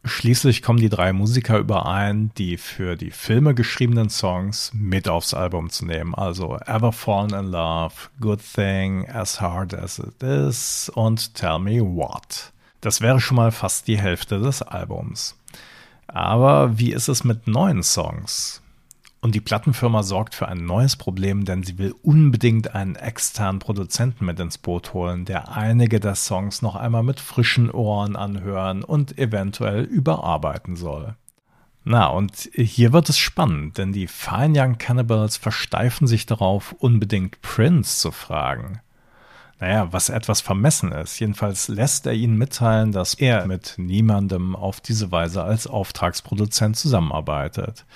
Schließlich 0.06 0.62
kommen 0.62 0.78
die 0.78 0.88
drei 0.88 1.12
Musiker 1.12 1.58
überein, 1.58 2.30
die 2.38 2.56
für 2.56 2.96
die 2.96 3.10
Filme 3.10 3.54
geschriebenen 3.54 4.08
Songs 4.08 4.70
mit 4.72 5.08
aufs 5.08 5.34
Album 5.34 5.68
zu 5.68 5.84
nehmen. 5.84 6.14
Also 6.14 6.56
Ever 6.64 6.92
Fallen 6.92 7.34
in 7.34 7.50
Love, 7.50 7.92
Good 8.20 8.40
Thing, 8.54 9.06
As 9.10 9.40
Hard 9.40 9.74
as 9.74 9.98
It 9.98 10.22
Is 10.22 10.90
und 10.94 11.34
Tell 11.34 11.58
Me 11.58 11.80
What. 11.80 12.52
Das 12.80 13.00
wäre 13.00 13.20
schon 13.20 13.36
mal 13.36 13.50
fast 13.50 13.88
die 13.88 13.98
Hälfte 13.98 14.38
des 14.38 14.62
Albums. 14.62 15.36
Aber 16.08 16.78
wie 16.78 16.92
ist 16.92 17.08
es 17.08 17.24
mit 17.24 17.46
neuen 17.46 17.82
Songs? 17.82 18.62
Und 19.20 19.34
die 19.34 19.40
Plattenfirma 19.40 20.02
sorgt 20.02 20.34
für 20.34 20.46
ein 20.46 20.64
neues 20.66 20.96
Problem, 20.96 21.44
denn 21.44 21.64
sie 21.64 21.78
will 21.78 21.94
unbedingt 22.02 22.74
einen 22.74 22.94
externen 22.94 23.58
Produzenten 23.58 24.24
mit 24.24 24.38
ins 24.38 24.58
Boot 24.58 24.94
holen, 24.94 25.24
der 25.24 25.56
einige 25.56 25.98
der 25.98 26.14
Songs 26.14 26.62
noch 26.62 26.76
einmal 26.76 27.02
mit 27.02 27.18
frischen 27.18 27.70
Ohren 27.70 28.14
anhören 28.14 28.84
und 28.84 29.18
eventuell 29.18 29.82
überarbeiten 29.82 30.76
soll. 30.76 31.16
Na, 31.82 32.06
und 32.06 32.50
hier 32.54 32.92
wird 32.92 33.08
es 33.08 33.18
spannend, 33.18 33.78
denn 33.78 33.92
die 33.92 34.06
Fine 34.06 34.60
Young 34.60 34.78
Cannibals 34.78 35.36
versteifen 35.36 36.06
sich 36.06 36.26
darauf, 36.26 36.72
unbedingt 36.78 37.40
Prince 37.42 37.98
zu 37.98 38.12
fragen 38.12 38.80
naja, 39.58 39.92
was 39.92 40.08
etwas 40.10 40.40
vermessen 40.40 40.92
ist. 40.92 41.18
Jedenfalls 41.18 41.68
lässt 41.68 42.06
er 42.06 42.12
ihnen 42.12 42.36
mitteilen, 42.36 42.92
dass 42.92 43.14
er 43.14 43.46
mit 43.46 43.74
niemandem 43.78 44.54
auf 44.54 44.80
diese 44.80 45.10
Weise 45.12 45.42
als 45.42 45.66
Auftragsproduzent 45.66 46.76
zusammenarbeitet. 46.76 47.86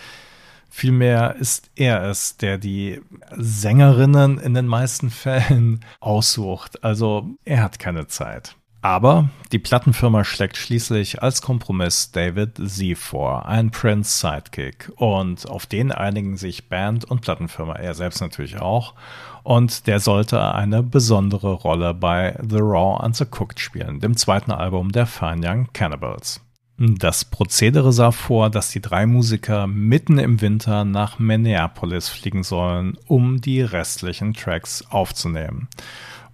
Vielmehr 0.70 1.34
ist 1.34 1.70
er 1.74 2.04
es, 2.04 2.36
der 2.36 2.56
die 2.56 3.00
Sängerinnen 3.36 4.38
in 4.38 4.54
den 4.54 4.66
meisten 4.66 5.10
Fällen 5.10 5.84
aussucht. 5.98 6.82
Also 6.84 7.28
er 7.44 7.62
hat 7.62 7.78
keine 7.78 8.06
Zeit. 8.06 8.56
Aber 8.82 9.28
die 9.52 9.58
Plattenfirma 9.58 10.24
schlägt 10.24 10.56
schließlich 10.56 11.22
als 11.22 11.42
Kompromiss 11.42 12.12
David 12.12 12.56
Z 12.56 12.96
vor, 12.96 13.46
ein 13.46 13.70
Prince 13.70 14.20
Sidekick. 14.20 14.90
Und 14.96 15.46
auf 15.50 15.66
den 15.66 15.92
einigen 15.92 16.38
sich 16.38 16.70
Band 16.70 17.04
und 17.04 17.20
Plattenfirma, 17.20 17.74
er 17.74 17.92
selbst 17.94 18.22
natürlich 18.22 18.58
auch. 18.58 18.94
Und 19.42 19.86
der 19.86 20.00
sollte 20.00 20.54
eine 20.54 20.82
besondere 20.82 21.52
Rolle 21.52 21.94
bei 21.94 22.38
The 22.46 22.58
Raw 22.58 23.02
and 23.02 23.16
the 23.16 23.24
Cooked 23.24 23.60
spielen, 23.60 24.00
dem 24.00 24.16
zweiten 24.16 24.52
Album 24.52 24.92
der 24.92 25.06
Fine 25.06 25.46
Young 25.46 25.68
Cannibals. 25.72 26.40
Das 26.82 27.26
Prozedere 27.26 27.92
sah 27.92 28.10
vor, 28.10 28.48
dass 28.48 28.70
die 28.70 28.80
drei 28.80 29.04
Musiker 29.04 29.66
mitten 29.66 30.18
im 30.18 30.40
Winter 30.40 30.86
nach 30.86 31.18
Minneapolis 31.18 32.08
fliegen 32.08 32.42
sollen, 32.42 32.96
um 33.06 33.42
die 33.42 33.60
restlichen 33.60 34.32
Tracks 34.32 34.82
aufzunehmen. 34.88 35.68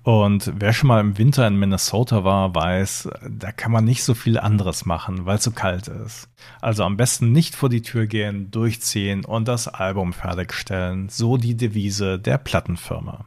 Und 0.07 0.53
wer 0.55 0.73
schon 0.73 0.87
mal 0.87 1.01
im 1.01 1.19
Winter 1.19 1.49
in 1.49 1.57
Minnesota 1.57 2.23
war, 2.23 2.55
weiß, 2.55 3.09
da 3.29 3.51
kann 3.51 3.73
man 3.73 3.85
nicht 3.85 4.05
so 4.05 4.15
viel 4.15 4.39
anderes 4.39 4.87
machen, 4.87 5.27
weil 5.27 5.39
es 5.39 5.43
so 5.43 5.51
kalt 5.51 5.89
ist. 5.89 6.29
Also 6.61 6.85
am 6.85 6.97
besten 6.97 7.33
nicht 7.33 7.57
vor 7.57 7.69
die 7.69 7.83
Tür 7.83 8.07
gehen, 8.07 8.53
durchziehen 8.53 9.25
und 9.25 9.49
das 9.49 9.67
Album 9.67 10.13
fertigstellen. 10.13 11.09
So 11.09 11.39
die 11.39 11.57
Devise 11.57 12.21
der 12.21 12.39
Plattenfirma. 12.39 13.25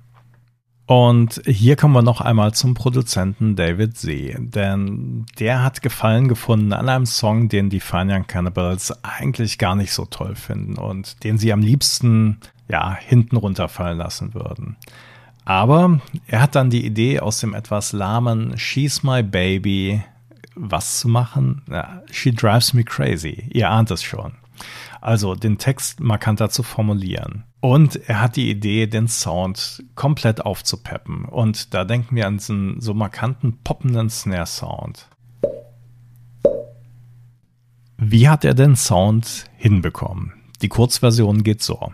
Und 0.85 1.41
hier 1.45 1.75
kommen 1.75 1.95
wir 1.95 2.01
noch 2.01 2.21
einmal 2.21 2.53
zum 2.53 2.75
Produzenten 2.75 3.57
David 3.57 3.97
See, 3.97 4.37
denn 4.39 5.25
der 5.37 5.61
hat 5.61 5.81
Gefallen 5.81 6.29
gefunden 6.29 6.71
an 6.71 6.87
einem 6.87 7.05
Song, 7.05 7.49
den 7.49 7.69
die 7.69 7.81
Fine 7.81 8.15
Young 8.15 8.27
Cannibals 8.27 9.03
eigentlich 9.03 9.57
gar 9.57 9.75
nicht 9.75 9.91
so 9.91 10.05
toll 10.05 10.35
finden 10.35 10.77
und 10.77 11.25
den 11.25 11.37
sie 11.37 11.51
am 11.51 11.59
liebsten 11.59 12.39
ja 12.69 12.95
hinten 12.95 13.35
runterfallen 13.35 13.97
lassen 13.97 14.33
würden. 14.33 14.77
Aber 15.49 15.99
er 16.27 16.43
hat 16.43 16.53
dann 16.53 16.69
die 16.69 16.85
Idee 16.85 17.21
aus 17.21 17.39
dem 17.39 17.55
etwas 17.55 17.91
lahmen 17.91 18.55
She's 18.55 19.01
My 19.01 19.23
Baby 19.23 20.03
was 20.53 20.99
zu 20.99 21.07
machen. 21.07 21.63
Ja, 21.67 22.03
She 22.11 22.31
drives 22.31 22.75
me 22.75 22.83
crazy. 22.83 23.49
Ihr 23.51 23.67
ahnt 23.67 23.89
es 23.89 24.03
schon. 24.03 24.33
Also 25.01 25.33
den 25.33 25.57
Text 25.57 26.01
markanter 26.01 26.51
zu 26.51 26.61
formulieren. 26.61 27.45
Und 27.61 27.95
er 27.95 28.21
hat 28.21 28.35
die 28.35 28.51
Idee, 28.51 28.85
den 28.85 29.07
Sound 29.07 29.83
komplett 29.95 30.45
aufzupeppen. 30.45 31.25
Und 31.25 31.73
da 31.73 31.83
denken 31.83 32.15
wir 32.15 32.27
an 32.27 32.37
diesen 32.37 32.79
so 32.79 32.93
markanten 32.93 33.57
poppenden 33.63 34.11
Snare-Sound. 34.11 35.07
Wie 37.97 38.29
hat 38.29 38.45
er 38.45 38.53
den 38.53 38.75
Sound 38.75 39.45
hinbekommen? 39.57 40.33
Die 40.61 40.69
Kurzversion 40.69 41.41
geht 41.41 41.63
so. 41.63 41.91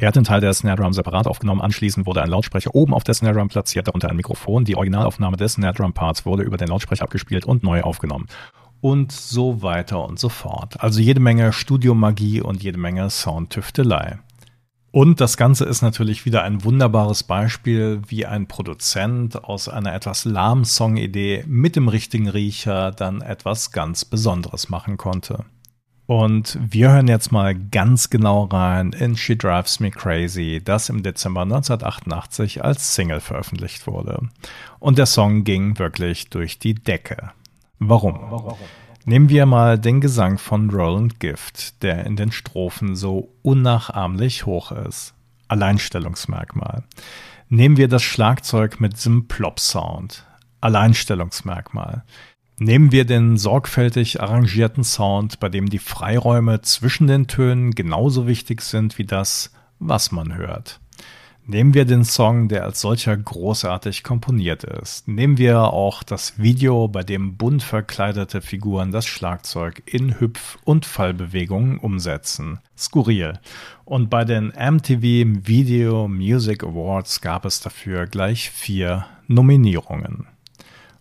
Er 0.00 0.06
hat 0.06 0.16
den 0.16 0.22
Teil 0.22 0.40
der 0.40 0.54
Snare 0.54 0.76
Drum 0.76 0.92
separat 0.92 1.26
aufgenommen. 1.26 1.60
Anschließend 1.60 2.06
wurde 2.06 2.22
ein 2.22 2.30
Lautsprecher 2.30 2.72
oben 2.72 2.94
auf 2.94 3.02
der 3.02 3.14
Snare 3.14 3.34
Drum 3.34 3.48
platziert, 3.48 3.88
darunter 3.88 4.08
ein 4.08 4.16
Mikrofon. 4.16 4.64
Die 4.64 4.76
Originalaufnahme 4.76 5.36
des 5.36 5.54
Snare 5.54 5.74
Drum 5.74 5.92
Parts 5.92 6.24
wurde 6.24 6.44
über 6.44 6.56
den 6.56 6.68
Lautsprecher 6.68 7.02
abgespielt 7.02 7.44
und 7.44 7.64
neu 7.64 7.82
aufgenommen. 7.82 8.28
Und 8.80 9.10
so 9.10 9.60
weiter 9.60 10.06
und 10.08 10.20
so 10.20 10.28
fort. 10.28 10.80
Also 10.80 11.00
jede 11.00 11.18
Menge 11.18 11.52
Studiomagie 11.52 12.40
und 12.40 12.62
jede 12.62 12.78
Menge 12.78 13.10
Soundtüftelei. 13.10 14.20
Und 14.92 15.20
das 15.20 15.36
Ganze 15.36 15.64
ist 15.64 15.82
natürlich 15.82 16.24
wieder 16.24 16.44
ein 16.44 16.62
wunderbares 16.62 17.24
Beispiel, 17.24 18.00
wie 18.06 18.24
ein 18.24 18.46
Produzent 18.46 19.44
aus 19.44 19.68
einer 19.68 19.94
etwas 19.94 20.24
lahmen 20.24 20.64
Songidee 20.64 21.44
mit 21.48 21.74
dem 21.74 21.88
richtigen 21.88 22.28
Riecher 22.28 22.92
dann 22.92 23.20
etwas 23.20 23.72
ganz 23.72 24.04
Besonderes 24.04 24.68
machen 24.68 24.96
konnte. 24.96 25.44
Und 26.08 26.58
wir 26.58 26.90
hören 26.90 27.06
jetzt 27.06 27.32
mal 27.32 27.54
ganz 27.54 28.08
genau 28.08 28.44
rein 28.44 28.94
in 28.94 29.14
She 29.14 29.36
Drives 29.36 29.78
Me 29.78 29.90
Crazy, 29.90 30.62
das 30.64 30.88
im 30.88 31.02
Dezember 31.02 31.42
1988 31.42 32.64
als 32.64 32.94
Single 32.94 33.20
veröffentlicht 33.20 33.86
wurde. 33.86 34.22
Und 34.78 34.96
der 34.96 35.04
Song 35.04 35.44
ging 35.44 35.78
wirklich 35.78 36.30
durch 36.30 36.58
die 36.58 36.72
Decke. 36.72 37.32
Warum? 37.78 38.18
Warum? 38.30 38.56
Nehmen 39.04 39.28
wir 39.28 39.44
mal 39.44 39.78
den 39.78 40.00
Gesang 40.00 40.38
von 40.38 40.70
Roland 40.70 41.20
Gift, 41.20 41.82
der 41.82 42.06
in 42.06 42.16
den 42.16 42.32
Strophen 42.32 42.96
so 42.96 43.34
unnachahmlich 43.42 44.46
hoch 44.46 44.72
ist. 44.72 45.12
Alleinstellungsmerkmal. 45.48 46.84
Nehmen 47.50 47.76
wir 47.76 47.88
das 47.88 48.02
Schlagzeug 48.02 48.80
mit 48.80 48.94
diesem 48.94 49.28
Plop-Sound. 49.28 50.24
Alleinstellungsmerkmal. 50.62 52.02
Nehmen 52.60 52.90
wir 52.90 53.04
den 53.04 53.36
sorgfältig 53.36 54.20
arrangierten 54.20 54.82
Sound, 54.82 55.38
bei 55.38 55.48
dem 55.48 55.70
die 55.70 55.78
Freiräume 55.78 56.60
zwischen 56.62 57.06
den 57.06 57.28
Tönen 57.28 57.70
genauso 57.70 58.26
wichtig 58.26 58.62
sind 58.62 58.98
wie 58.98 59.04
das, 59.04 59.52
was 59.78 60.10
man 60.10 60.34
hört. 60.34 60.80
Nehmen 61.46 61.72
wir 61.72 61.84
den 61.84 62.04
Song, 62.04 62.48
der 62.48 62.64
als 62.64 62.80
solcher 62.80 63.16
großartig 63.16 64.02
komponiert 64.02 64.64
ist. 64.64 65.06
Nehmen 65.06 65.38
wir 65.38 65.60
auch 65.60 66.02
das 66.02 66.38
Video, 66.38 66.88
bei 66.88 67.04
dem 67.04 67.36
bunt 67.36 67.62
verkleidete 67.62 68.42
Figuren 68.42 68.90
das 68.90 69.06
Schlagzeug 69.06 69.82
in 69.86 70.20
Hüpf- 70.20 70.58
und 70.64 70.84
Fallbewegungen 70.84 71.78
umsetzen. 71.78 72.58
Skurril. 72.76 73.38
Und 73.84 74.10
bei 74.10 74.24
den 74.24 74.48
MTV 74.48 75.46
Video 75.46 76.08
Music 76.08 76.64
Awards 76.64 77.20
gab 77.20 77.44
es 77.44 77.60
dafür 77.60 78.06
gleich 78.06 78.50
vier 78.50 79.06
Nominierungen. 79.28 80.26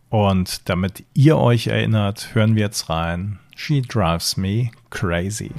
Und 0.10 0.70
damit 0.70 1.04
ihr 1.14 1.38
euch 1.38 1.68
erinnert, 1.68 2.34
hören 2.34 2.56
wir 2.56 2.64
jetzt 2.64 2.90
rein. 2.90 3.40
She 3.56 3.82
drives 3.82 4.38
me 4.38 4.72
crazy. 4.90 5.52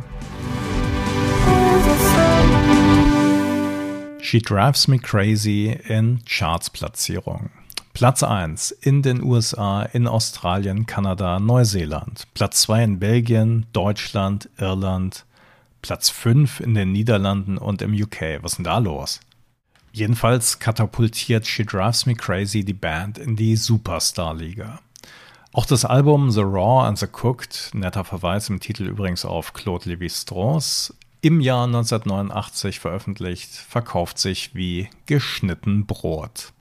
She 4.20 4.40
drives 4.40 4.88
me 4.88 4.98
crazy 4.98 5.78
in 5.88 6.20
Chartsplatzierung. 6.24 7.50
Platz 7.92 8.22
1 8.22 8.70
in 8.70 9.02
den 9.02 9.22
USA, 9.22 9.82
in 9.82 10.06
Australien, 10.06 10.86
Kanada, 10.86 11.40
Neuseeland. 11.40 12.28
Platz 12.34 12.62
2 12.62 12.84
in 12.84 12.98
Belgien, 13.00 13.66
Deutschland, 13.72 14.48
Irland. 14.58 15.24
Platz 15.82 16.08
5 16.08 16.60
in 16.60 16.74
den 16.74 16.92
Niederlanden 16.92 17.58
und 17.58 17.82
im 17.82 17.92
UK. 17.92 18.42
Was 18.42 18.52
ist 18.52 18.56
denn 18.58 18.64
da 18.64 18.78
los? 18.78 19.20
Jedenfalls 19.98 20.60
katapultiert 20.60 21.44
She 21.44 21.64
Drives 21.64 22.06
Me 22.06 22.14
Crazy 22.14 22.64
die 22.64 22.72
Band 22.72 23.18
in 23.18 23.34
die 23.34 23.56
Superstar-Liga. 23.56 24.78
Auch 25.52 25.66
das 25.66 25.84
Album 25.84 26.30
The 26.30 26.42
Raw 26.42 26.86
and 26.86 26.96
the 26.96 27.08
Cooked, 27.10 27.72
netter 27.74 28.04
Verweis 28.04 28.48
im 28.48 28.60
Titel 28.60 28.84
übrigens 28.84 29.24
auf 29.24 29.54
Claude 29.54 29.90
Lévi-Strauss, 29.90 30.94
im 31.20 31.40
Jahr 31.40 31.64
1989 31.64 32.78
veröffentlicht, 32.78 33.50
verkauft 33.50 34.20
sich 34.20 34.54
wie 34.54 34.88
geschnitten 35.06 35.84
Brot. 35.86 36.52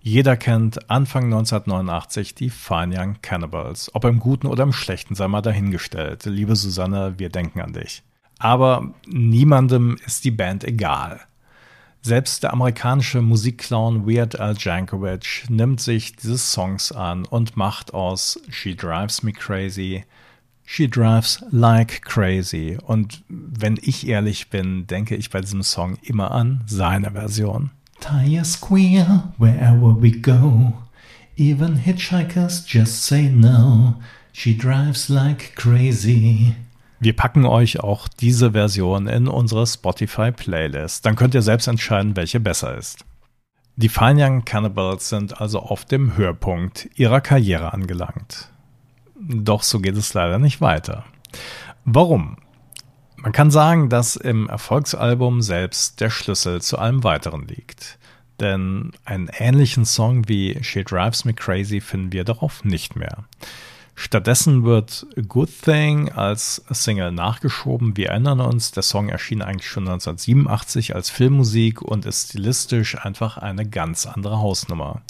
Jeder 0.00 0.36
kennt 0.36 0.90
Anfang 0.90 1.26
1989 1.26 2.34
die 2.34 2.50
Fine 2.50 2.98
Young 2.98 3.16
Cannibals. 3.22 3.88
Ob 3.94 4.04
im 4.04 4.18
Guten 4.18 4.48
oder 4.48 4.64
im 4.64 4.72
Schlechten 4.72 5.14
sei 5.14 5.28
mal 5.28 5.42
dahingestellt. 5.42 6.24
Liebe 6.24 6.56
Susanne, 6.56 7.14
wir 7.18 7.28
denken 7.28 7.60
an 7.60 7.72
dich. 7.72 8.02
Aber 8.40 8.94
niemandem 9.06 9.96
ist 10.04 10.24
die 10.24 10.32
Band 10.32 10.64
egal. 10.64 11.20
Selbst 12.06 12.42
der 12.42 12.52
amerikanische 12.52 13.22
Musikclown 13.22 14.06
Weird 14.06 14.38
Al 14.38 14.56
Jankovic 14.58 15.46
nimmt 15.48 15.80
sich 15.80 16.14
dieses 16.14 16.52
Songs 16.52 16.92
an 16.92 17.24
und 17.24 17.56
macht 17.56 17.94
aus 17.94 18.38
She 18.50 18.76
Drives 18.76 19.22
Me 19.22 19.32
Crazy 19.32 20.04
She 20.66 20.86
Drives 20.86 21.42
Like 21.50 22.02
Crazy. 22.02 22.76
Und 22.84 23.22
wenn 23.28 23.78
ich 23.80 24.06
ehrlich 24.06 24.50
bin, 24.50 24.86
denke 24.86 25.16
ich 25.16 25.30
bei 25.30 25.40
diesem 25.40 25.62
Song 25.62 25.96
immer 26.02 26.30
an 26.30 26.60
seine 26.66 27.12
Version. 27.12 27.70
Tire 28.00 28.44
squeal 28.44 29.32
wherever 29.38 29.96
we 29.98 30.10
go. 30.10 30.74
Even 31.38 31.76
hitchhikers 31.76 32.66
just 32.68 33.06
say 33.06 33.30
no. 33.30 33.94
She 34.34 34.54
drives 34.54 35.08
like 35.08 35.56
crazy. 35.56 36.54
Wir 37.04 37.14
packen 37.14 37.44
euch 37.44 37.80
auch 37.80 38.08
diese 38.08 38.52
Version 38.52 39.08
in 39.08 39.28
unsere 39.28 39.66
Spotify-Playlist. 39.66 41.04
Dann 41.04 41.16
könnt 41.16 41.34
ihr 41.34 41.42
selbst 41.42 41.66
entscheiden, 41.66 42.16
welche 42.16 42.40
besser 42.40 42.78
ist. 42.78 43.04
Die 43.76 43.90
Fine 43.90 44.24
Young 44.24 44.44
Cannibals 44.46 45.10
sind 45.10 45.38
also 45.38 45.58
auf 45.58 45.84
dem 45.84 46.16
Höhepunkt 46.16 46.88
ihrer 46.94 47.20
Karriere 47.20 47.74
angelangt. 47.74 48.48
Doch 49.16 49.62
so 49.62 49.80
geht 49.80 49.98
es 49.98 50.14
leider 50.14 50.38
nicht 50.38 50.62
weiter. 50.62 51.04
Warum? 51.84 52.38
Man 53.16 53.32
kann 53.32 53.50
sagen, 53.50 53.90
dass 53.90 54.16
im 54.16 54.48
Erfolgsalbum 54.48 55.42
selbst 55.42 56.00
der 56.00 56.08
Schlüssel 56.08 56.62
zu 56.62 56.78
allem 56.78 57.04
Weiteren 57.04 57.46
liegt. 57.46 57.98
Denn 58.40 58.92
einen 59.04 59.28
ähnlichen 59.28 59.84
Song 59.84 60.26
wie 60.26 60.58
She 60.62 60.82
Drives 60.82 61.26
Me 61.26 61.34
Crazy 61.34 61.82
finden 61.82 62.12
wir 62.12 62.24
darauf 62.24 62.64
nicht 62.64 62.96
mehr. 62.96 63.24
Stattdessen 63.96 64.64
wird 64.64 65.06
Good 65.28 65.50
Thing 65.62 66.10
als 66.10 66.64
Single 66.68 67.12
nachgeschoben. 67.12 67.96
Wir 67.96 68.08
erinnern 68.08 68.40
uns, 68.40 68.72
der 68.72 68.82
Song 68.82 69.08
erschien 69.08 69.40
eigentlich 69.40 69.68
schon 69.70 69.86
1987 69.88 70.94
als 70.96 71.10
Filmmusik 71.10 71.80
und 71.80 72.04
ist 72.04 72.30
stilistisch 72.30 72.98
einfach 72.98 73.38
eine 73.38 73.68
ganz 73.68 74.06
andere 74.06 74.38
Hausnummer. 74.38 75.02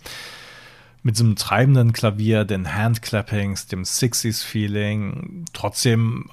Mit 1.02 1.18
einem 1.18 1.36
treibenden 1.36 1.92
Klavier, 1.92 2.44
den 2.44 2.74
Handclappings, 2.74 3.66
dem 3.66 3.84
60s-Feeling, 3.84 5.46
trotzdem 5.52 6.30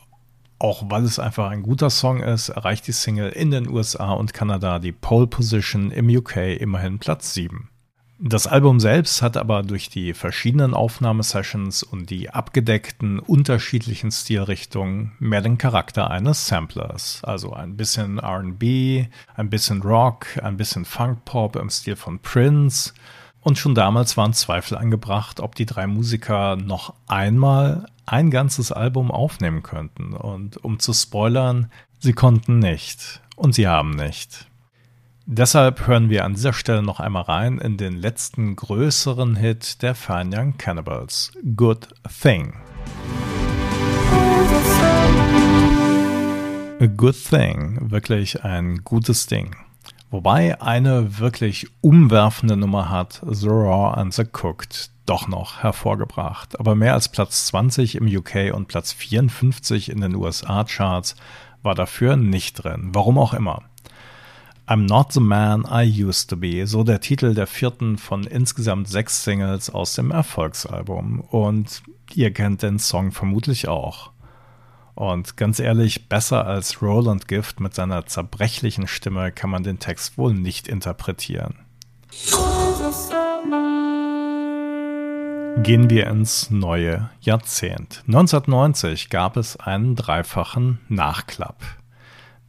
auch 0.60 0.84
weil 0.92 1.04
es 1.06 1.18
einfach 1.18 1.50
ein 1.50 1.64
guter 1.64 1.90
Song 1.90 2.22
ist, 2.22 2.50
erreicht 2.50 2.86
die 2.86 2.92
Single 2.92 3.32
in 3.32 3.50
den 3.50 3.68
USA 3.68 4.12
und 4.12 4.34
Kanada 4.34 4.78
die 4.78 4.92
Pole 4.92 5.26
Position 5.26 5.90
im 5.90 6.08
UK 6.08 6.60
immerhin 6.60 7.00
Platz 7.00 7.34
7. 7.34 7.70
Das 8.24 8.46
Album 8.46 8.80
selbst 8.80 9.24
hat 9.24 9.36
aber 9.36 9.64
durch 9.64 9.90
die 9.90 10.14
verschiedenen 10.14 10.76
Aufnahmesessions 10.76 11.82
und 11.82 12.12
die 12.12 12.30
abgedeckten 12.30 13.18
unterschiedlichen 13.18 14.12
Stilrichtungen 14.12 15.14
mehr 15.18 15.42
den 15.42 15.58
Charakter 15.58 16.12
eines 16.12 16.46
Samplers. 16.46 17.24
Also 17.24 17.54
ein 17.54 17.78
bisschen 17.78 18.20
RB, 18.20 19.08
ein 19.34 19.50
bisschen 19.50 19.82
Rock, 19.82 20.28
ein 20.44 20.56
bisschen 20.56 20.86
Funk-Pop 20.86 21.56
im 21.56 21.72
Stil 21.72 21.96
von 21.96 22.20
Prince. 22.20 22.94
Und 23.40 23.58
schon 23.58 23.74
damals 23.74 24.18
waren 24.18 24.34
Zweifel 24.34 24.78
angebracht, 24.78 25.40
ob 25.40 25.56
die 25.56 25.66
drei 25.66 25.88
Musiker 25.88 26.58
noch 26.58 26.94
einmal 27.08 27.88
ein 28.06 28.30
ganzes 28.30 28.72
Album 28.72 29.10
aufnehmen 29.10 29.64
könnten. 29.64 30.14
Und 30.14 30.64
um 30.64 30.78
zu 30.78 30.94
spoilern, 30.94 31.72
sie 31.98 32.14
konnten 32.14 32.60
nicht. 32.60 33.20
Und 33.36 33.56
sie 33.56 33.68
haben 33.68 33.90
nicht. 33.90 34.46
Deshalb 35.28 35.86
hören 35.86 36.10
wir 36.10 36.26
an 36.26 36.34
dieser 36.34 36.52
Stelle 36.52 36.82
noch 36.82 37.00
einmal 37.00 37.24
rein 37.24 37.60
in 37.60 37.78
den 37.78 37.96
letzten 37.96 38.56
größeren 38.56 39.36
Hit 39.36 39.82
der 39.84 39.94
Fine 39.94 40.36
Young 40.36 40.58
Cannibals, 40.58 41.32
Good 41.56 41.90
Thing. 42.22 42.54
A 46.80 46.88
good 46.88 47.16
thing, 47.16 47.92
wirklich 47.92 48.44
ein 48.44 48.78
gutes 48.84 49.28
Ding. 49.28 49.56
Wobei 50.10 50.60
eine 50.60 51.20
wirklich 51.20 51.68
umwerfende 51.82 52.58
Nummer 52.58 52.90
hat 52.90 53.22
The 53.30 53.48
Raw 53.48 53.94
and 53.96 54.14
the 54.14 54.24
Cooked 54.24 54.90
doch 55.06 55.28
noch 55.28 55.62
hervorgebracht. 55.62 56.60
Aber 56.60 56.74
mehr 56.74 56.94
als 56.94 57.10
Platz 57.10 57.46
20 57.46 57.96
im 57.96 58.08
UK 58.08 58.54
und 58.54 58.68
Platz 58.68 58.92
54 58.94 59.92
in 59.92 60.02
den 60.02 60.16
USA-Charts 60.16 61.16
war 61.62 61.76
dafür 61.76 62.16
nicht 62.16 62.64
drin. 62.64 62.90
Warum 62.94 63.20
auch 63.20 63.36
immer. 63.36 63.62
I'm 64.72 64.86
Not 64.86 65.12
the 65.12 65.20
Man 65.20 65.68
I 65.70 65.84
Used 65.84 66.30
to 66.30 66.38
Be, 66.38 66.66
so 66.66 66.86
der 66.86 67.02
Titel 67.02 67.34
der 67.34 67.46
vierten 67.46 67.98
von 67.98 68.24
insgesamt 68.24 68.88
sechs 68.88 69.22
Singles 69.26 69.70
aus 69.70 69.96
dem 69.96 70.12
Erfolgsalbum. 70.12 71.20
Und 71.20 71.84
ihr 72.14 72.32
kennt 72.32 72.64
den 72.64 72.80
Song 72.80 73.12
vermutlich 73.12 73.68
auch. 73.68 74.12
Und 74.96 75.36
ganz 75.36 75.60
ehrlich, 75.60 76.08
besser 76.08 76.48
als 76.48 76.82
Roland 76.82 77.28
Gift 77.28 77.60
mit 77.60 77.76
seiner 77.76 78.06
zerbrechlichen 78.06 78.88
Stimme 78.88 79.34
kann 79.34 79.50
man 79.50 79.64
den 79.64 79.80
Text 79.80 80.18
wohl 80.18 80.34
nicht 80.34 80.70
interpretieren. 80.70 81.56
Gehen 85.64 85.90
wir 85.90 86.08
ins 86.08 86.50
neue 86.50 87.10
Jahrzehnt. 87.20 88.04
1990 88.08 89.10
gab 89.10 89.36
es 89.36 89.58
einen 89.58 89.98
dreifachen 89.98 90.80
Nachklapp. 90.88 91.62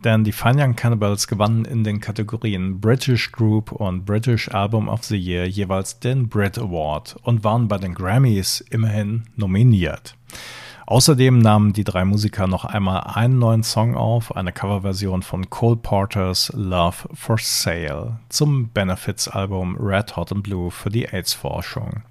Denn 0.05 0.25
die 0.25 0.33
Fine 0.33 0.65
Young 0.65 0.75
Cannibals 0.75 1.29
gewannen 1.29 1.65
in 1.65 1.85
den 1.85 2.01
Kategorien 2.01 2.81
British 2.81 3.31
Group 3.31 3.71
und 3.71 4.05
British 4.05 4.49
Album 4.49 4.89
of 4.89 5.05
the 5.05 5.17
Year 5.17 5.47
jeweils 5.47 6.01
den 6.01 6.29
Brit 6.29 6.59
Award 6.59 7.17
und 7.23 7.45
waren 7.45 7.69
bei 7.69 7.79
den 7.79 7.95
Grammys 7.95 8.61
immerhin 8.71 9.25
nominiert. 9.37 10.17
Außerdem 10.87 11.39
nahmen 11.39 11.73
die 11.73 11.85
drei 11.85 12.05
Musiker 12.05 12.49
noch 12.49 12.65
einmal 12.65 13.03
einen 13.15 13.39
neuen 13.39 13.63
Song 13.63 13.95
auf, 13.97 14.35
eine 14.35 14.53
Coverversion 14.53 15.23
von 15.23 15.49
Cole 15.49 15.77
Porters 15.77 16.53
Love 16.55 17.09
for 17.15 17.39
Sale 17.39 18.19
zum 18.29 18.69
Benefits-Album 18.71 19.77
Red 19.79 20.17
Hot 20.17 20.33
and 20.33 20.43
Blue 20.43 20.71
für 20.73 20.91
die 20.91 21.07
AIDS-Forschung. 21.07 22.03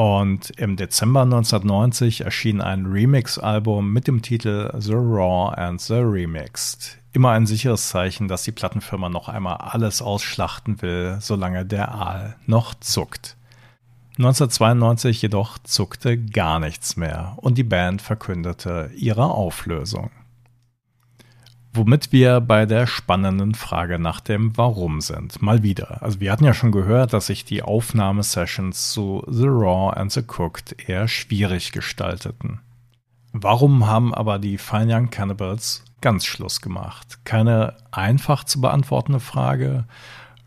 Und 0.00 0.48
im 0.56 0.76
Dezember 0.76 1.24
1990 1.24 2.22
erschien 2.22 2.62
ein 2.62 2.86
Remix-Album 2.86 3.92
mit 3.92 4.06
dem 4.06 4.22
Titel 4.22 4.72
The 4.78 4.94
Raw 4.94 5.54
and 5.54 5.78
the 5.78 5.98
Remixed. 5.98 6.96
Immer 7.12 7.32
ein 7.32 7.46
sicheres 7.46 7.90
Zeichen, 7.90 8.26
dass 8.26 8.42
die 8.44 8.52
Plattenfirma 8.52 9.10
noch 9.10 9.28
einmal 9.28 9.58
alles 9.58 10.00
ausschlachten 10.00 10.80
will, 10.80 11.18
solange 11.20 11.66
der 11.66 11.94
Aal 11.94 12.36
noch 12.46 12.72
zuckt. 12.76 13.36
1992 14.16 15.20
jedoch 15.20 15.58
zuckte 15.58 16.16
gar 16.16 16.60
nichts 16.60 16.96
mehr 16.96 17.34
und 17.36 17.58
die 17.58 17.62
Band 17.62 18.00
verkündete 18.00 18.90
ihre 18.96 19.26
Auflösung. 19.26 20.10
Womit 21.72 22.10
wir 22.10 22.40
bei 22.40 22.66
der 22.66 22.88
spannenden 22.88 23.54
Frage 23.54 24.00
nach 24.00 24.18
dem 24.18 24.56
Warum 24.56 25.00
sind. 25.00 25.40
Mal 25.40 25.62
wieder. 25.62 26.02
Also 26.02 26.18
wir 26.18 26.32
hatten 26.32 26.44
ja 26.44 26.52
schon 26.52 26.72
gehört, 26.72 27.12
dass 27.12 27.26
sich 27.26 27.44
die 27.44 27.62
Aufnahmesessions 27.62 28.90
zu 28.90 29.22
The 29.28 29.46
Raw 29.46 29.96
and 29.96 30.10
the 30.10 30.22
Cooked 30.26 30.88
eher 30.88 31.06
schwierig 31.06 31.70
gestalteten. 31.70 32.58
Warum 33.32 33.86
haben 33.86 34.12
aber 34.12 34.40
die 34.40 34.58
Fine 34.58 34.96
Young 34.96 35.10
Cannibals 35.10 35.84
ganz 36.00 36.24
Schluss 36.24 36.60
gemacht? 36.60 37.20
Keine 37.24 37.76
einfach 37.92 38.42
zu 38.42 38.60
beantwortende 38.60 39.20
Frage. 39.20 39.84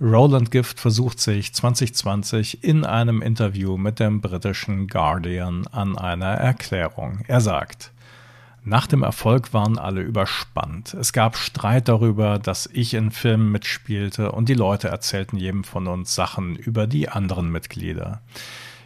Roland 0.01 0.51
Gift 0.51 0.81
versucht 0.81 1.21
sich 1.21 1.53
2020 1.53 2.65
in 2.65 2.83
einem 2.83 3.21
Interview 3.21 3.77
mit 3.77 4.01
dem 4.01 4.19
britischen 4.19 4.87
Guardian 4.89 5.65
an 5.67 5.97
einer 5.97 6.33
Erklärung. 6.33 7.23
Er 7.27 7.39
sagt, 7.39 7.92
nach 8.65 8.87
dem 8.87 9.03
Erfolg 9.03 9.53
waren 9.53 9.77
alle 9.77 10.01
überspannt. 10.01 10.93
Es 10.93 11.11
gab 11.11 11.35
Streit 11.35 11.89
darüber, 11.89 12.39
dass 12.39 12.69
ich 12.71 12.93
in 12.93 13.11
Filmen 13.11 13.51
mitspielte 13.51 14.31
und 14.31 14.47
die 14.47 14.53
Leute 14.53 14.87
erzählten 14.87 15.37
jedem 15.37 15.63
von 15.65 15.87
uns 15.87 16.15
Sachen 16.15 16.55
über 16.55 16.87
die 16.87 17.09
anderen 17.09 17.51
Mitglieder. 17.51 18.21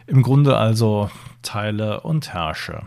Im 0.06 0.22
Grunde 0.22 0.56
also 0.56 1.10
Teile 1.42 2.00
und 2.00 2.32
Herrsche. 2.32 2.82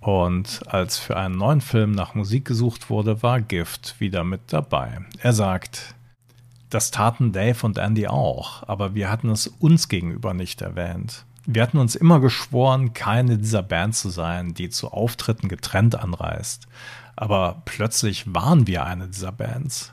Und 0.00 0.62
als 0.66 0.98
für 0.98 1.16
einen 1.16 1.36
neuen 1.36 1.60
Film 1.60 1.92
nach 1.92 2.14
Musik 2.14 2.44
gesucht 2.44 2.88
wurde, 2.88 3.22
war 3.22 3.40
Gift 3.40 3.96
wieder 3.98 4.24
mit 4.24 4.40
dabei. 4.52 5.00
Er 5.18 5.32
sagt, 5.32 5.94
das 6.70 6.90
taten 6.90 7.32
Dave 7.32 7.66
und 7.66 7.76
Andy 7.76 8.06
auch, 8.06 8.66
aber 8.68 8.94
wir 8.94 9.10
hatten 9.10 9.30
es 9.30 9.46
uns 9.46 9.88
gegenüber 9.88 10.32
nicht 10.32 10.62
erwähnt. 10.62 11.24
Wir 11.46 11.62
hatten 11.62 11.78
uns 11.78 11.94
immer 11.94 12.18
geschworen, 12.18 12.92
keine 12.92 13.38
dieser 13.38 13.62
Bands 13.62 14.02
zu 14.02 14.10
sein, 14.10 14.52
die 14.52 14.68
zu 14.68 14.90
Auftritten 14.90 15.48
getrennt 15.48 15.94
anreist. 15.94 16.66
Aber 17.14 17.62
plötzlich 17.64 18.34
waren 18.34 18.66
wir 18.66 18.84
eine 18.84 19.06
dieser 19.06 19.30
Bands. 19.30 19.92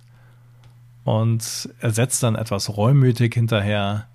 Und 1.04 1.70
er 1.80 1.92
setzt 1.92 2.24
dann 2.24 2.36
etwas 2.36 2.76
reumütig 2.76 3.36
hinterher. 3.36 4.08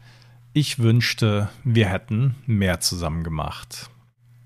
Ich 0.52 0.80
wünschte, 0.80 1.48
wir 1.62 1.88
hätten 1.88 2.34
mehr 2.46 2.80
zusammen 2.80 3.22
gemacht. 3.22 3.88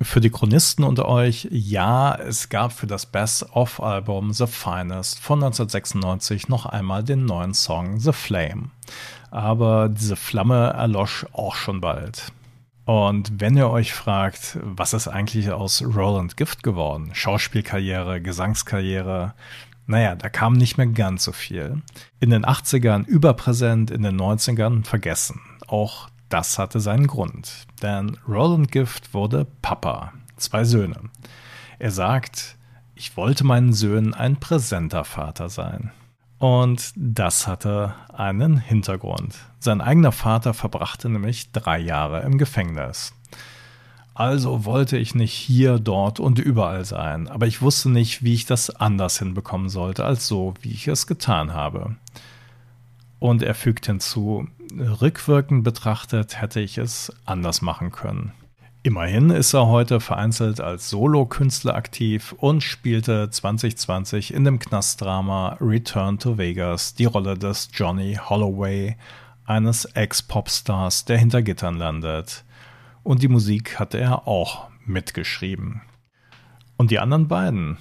Für 0.03 0.21
die 0.21 0.31
Chronisten 0.31 0.85
unter 0.85 1.07
euch, 1.07 1.49
ja, 1.51 2.15
es 2.15 2.49
gab 2.49 2.73
für 2.73 2.89
das 2.89 3.07
Best-of-Album 3.07 4.33
The 4.33 4.49
Finest 4.49 5.21
von 5.21 5.43
1996 5.43 6.49
noch 6.49 6.67
einmal 6.67 7.05
den 7.05 7.25
neuen 7.25 7.55
Song 7.55 8.01
The 8.01 8.13
Flame. 8.13 8.71
Aber 9.31 9.89
diese 9.89 10.17
Flamme 10.17 10.75
erlosch 10.75 11.25
auch 11.33 11.55
schon 11.55 11.81
bald. 11.81 12.33
Und 12.85 13.41
wenn 13.41 13.57
ihr 13.57 13.71
euch 13.71 13.93
fragt, 13.93 14.59
was 14.61 14.93
ist 14.93 15.09
eigentlich 15.09 15.51
aus 15.51 15.83
Roland 15.83 16.37
Gift 16.37 16.63
geworden? 16.63 17.11
Schauspielkarriere, 17.13 18.21
Gesangskarriere. 18.21 19.35
Naja, 19.87 20.17
da 20.17 20.29
kam 20.29 20.55
nicht 20.55 20.79
mehr 20.79 20.89
ganz 20.89 21.25
so 21.25 21.33
viel. 21.33 21.83
In 22.19 22.31
den 22.31 22.45
80ern 22.45 23.07
überpräsent, 23.07 23.91
in 23.91 24.03
den 24.03 24.21
90ern 24.21 24.85
vergessen. 24.85 25.41
Auch 25.67 26.09
das 26.29 26.59
hatte 26.59 26.81
seinen 26.81 27.07
Grund. 27.07 27.67
Denn 27.83 28.17
Roland 28.27 28.73
Gift 28.73 29.15
wurde 29.15 29.47
Papa. 29.61 30.13
Zwei 30.37 30.65
Söhne. 30.65 30.97
Er 31.79 31.91
sagt, 31.91 32.57
ich 32.95 33.17
wollte 33.17 33.45
meinen 33.45 33.73
Söhnen 33.73 34.15
ein 34.15 34.37
präsenter 34.37 35.05
Vater 35.05 35.49
sein. 35.49 35.93
Und 36.43 36.93
das 36.97 37.47
hatte 37.47 37.95
einen 38.13 38.57
Hintergrund. 38.57 39.37
Sein 39.61 39.81
eigener 39.81 40.11
Vater 40.11 40.55
verbrachte 40.55 41.09
nämlich 41.09 41.53
drei 41.53 41.79
Jahre 41.79 42.23
im 42.23 42.37
Gefängnis. 42.37 43.15
Also 44.13 44.65
wollte 44.65 44.99
ich 44.99 45.15
nicht 45.15 45.35
hier, 45.35 45.79
dort 45.79 46.19
und 46.19 46.41
überall 46.41 46.85
sein, 46.85 47.29
aber 47.29 47.47
ich 47.47 47.63
wusste 47.63 47.91
nicht, 47.91 48.25
wie 48.25 48.35
ich 48.35 48.45
das 48.45 48.71
anders 48.71 49.21
hinbekommen 49.21 49.69
sollte, 49.69 50.05
als 50.05 50.27
so, 50.27 50.55
wie 50.63 50.73
ich 50.73 50.89
es 50.89 51.07
getan 51.07 51.53
habe. 51.53 51.95
Und 53.21 53.45
er 53.45 53.55
fügt 53.55 53.87
hinzu, 53.87 54.49
rückwirkend 55.01 55.63
betrachtet 55.63 56.41
hätte 56.41 56.59
ich 56.59 56.77
es 56.77 57.13
anders 57.25 57.63
machen 57.63 57.93
können. 57.93 58.33
Immerhin 58.85 59.31
ist 59.31 59.55
er 59.55 59.69
heute 59.69 60.01
vereinzelt 60.01 60.61
als 60.61 60.91
Solokünstler 60.91 61.77
aktiv 61.77 62.35
und 62.39 62.65
spielte 62.65 63.31
2020 63.31 64.35
in 64.35 64.43
dem 64.45 64.59
Knastdrama 64.59 65.57
Return 65.61 66.19
to 66.19 66.37
Vegas 66.37 66.95
die 66.95 67.05
Rolle 67.05 67.39
des 67.39 67.69
Johnny 67.73 68.19
Holloway, 68.29 68.97
eines 69.45 69.85
Ex-Popstars, 69.85 71.05
der 71.05 71.17
hinter 71.19 71.43
Gittern 71.43 71.77
landet. 71.77 72.45
Und 73.05 73.23
die 73.23 73.29
Musik 73.29 73.79
hatte 73.79 73.99
er 73.99 74.27
auch 74.27 74.69
mitgeschrieben. 74.85 75.83
Und 76.77 76.91
die 76.91 76.99
anderen 76.99 77.29
beiden, 77.29 77.79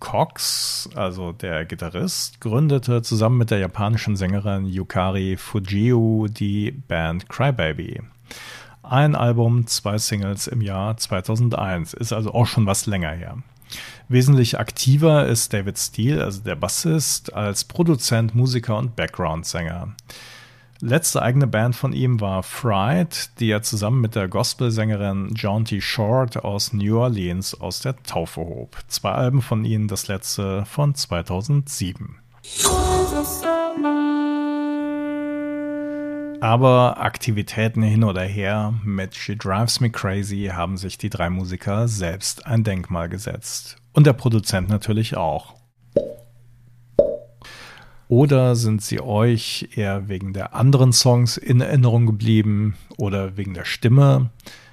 Cox, 0.00 0.90
also 0.96 1.30
der 1.30 1.64
Gitarrist, 1.64 2.40
gründete 2.40 3.02
zusammen 3.02 3.38
mit 3.38 3.52
der 3.52 3.58
japanischen 3.58 4.16
Sängerin 4.16 4.66
Yukari 4.66 5.36
Fujiu 5.36 6.26
die 6.26 6.72
Band 6.72 7.28
Crybaby. 7.28 8.00
Ein 8.88 9.14
Album, 9.14 9.66
zwei 9.66 9.96
Singles 9.96 10.46
im 10.46 10.60
Jahr 10.60 10.96
2001. 10.96 11.94
Ist 11.94 12.12
also 12.12 12.34
auch 12.34 12.46
schon 12.46 12.66
was 12.66 12.84
länger 12.84 13.10
her. 13.10 13.38
Wesentlich 14.08 14.58
aktiver 14.58 15.26
ist 15.26 15.54
David 15.54 15.78
Steele, 15.78 16.22
also 16.22 16.42
der 16.42 16.54
Bassist, 16.54 17.32
als 17.32 17.64
Produzent, 17.64 18.34
Musiker 18.34 18.76
und 18.76 18.94
Background-Sänger. 18.94 19.94
Letzte 20.80 21.22
eigene 21.22 21.46
Band 21.46 21.74
von 21.74 21.94
ihm 21.94 22.20
war 22.20 22.42
Fried, 22.42 23.30
die 23.40 23.50
er 23.50 23.62
zusammen 23.62 24.02
mit 24.02 24.16
der 24.16 24.28
Gospelsängerin 24.28 25.32
Jaunty 25.34 25.80
Short 25.80 26.44
aus 26.44 26.74
New 26.74 26.98
Orleans 26.98 27.58
aus 27.58 27.80
der 27.80 28.02
Taufe 28.02 28.42
hob. 28.42 28.76
Zwei 28.88 29.12
Alben 29.12 29.40
von 29.40 29.64
ihnen, 29.64 29.88
das 29.88 30.08
letzte 30.08 30.66
von 30.66 30.94
2007. 30.94 32.16
Aber 36.40 37.00
Aktivitäten 37.00 37.82
hin 37.82 38.04
oder 38.04 38.22
her 38.22 38.74
mit 38.84 39.14
She 39.14 39.36
Drives 39.36 39.80
Me 39.80 39.90
Crazy 39.90 40.50
haben 40.52 40.76
sich 40.76 40.98
die 40.98 41.10
drei 41.10 41.30
Musiker 41.30 41.88
selbst 41.88 42.46
ein 42.46 42.64
Denkmal 42.64 43.08
gesetzt. 43.08 43.76
Und 43.92 44.06
der 44.06 44.12
Produzent 44.12 44.68
natürlich 44.68 45.16
auch. 45.16 45.54
Oder 48.08 48.54
sind 48.54 48.82
sie 48.82 49.00
euch 49.00 49.70
eher 49.74 50.08
wegen 50.08 50.32
der 50.32 50.54
anderen 50.54 50.92
Songs 50.92 51.36
in 51.36 51.60
Erinnerung 51.60 52.06
geblieben 52.06 52.76
oder 52.96 53.36
wegen 53.36 53.54
der 53.54 53.64
Stimme? 53.64 54.30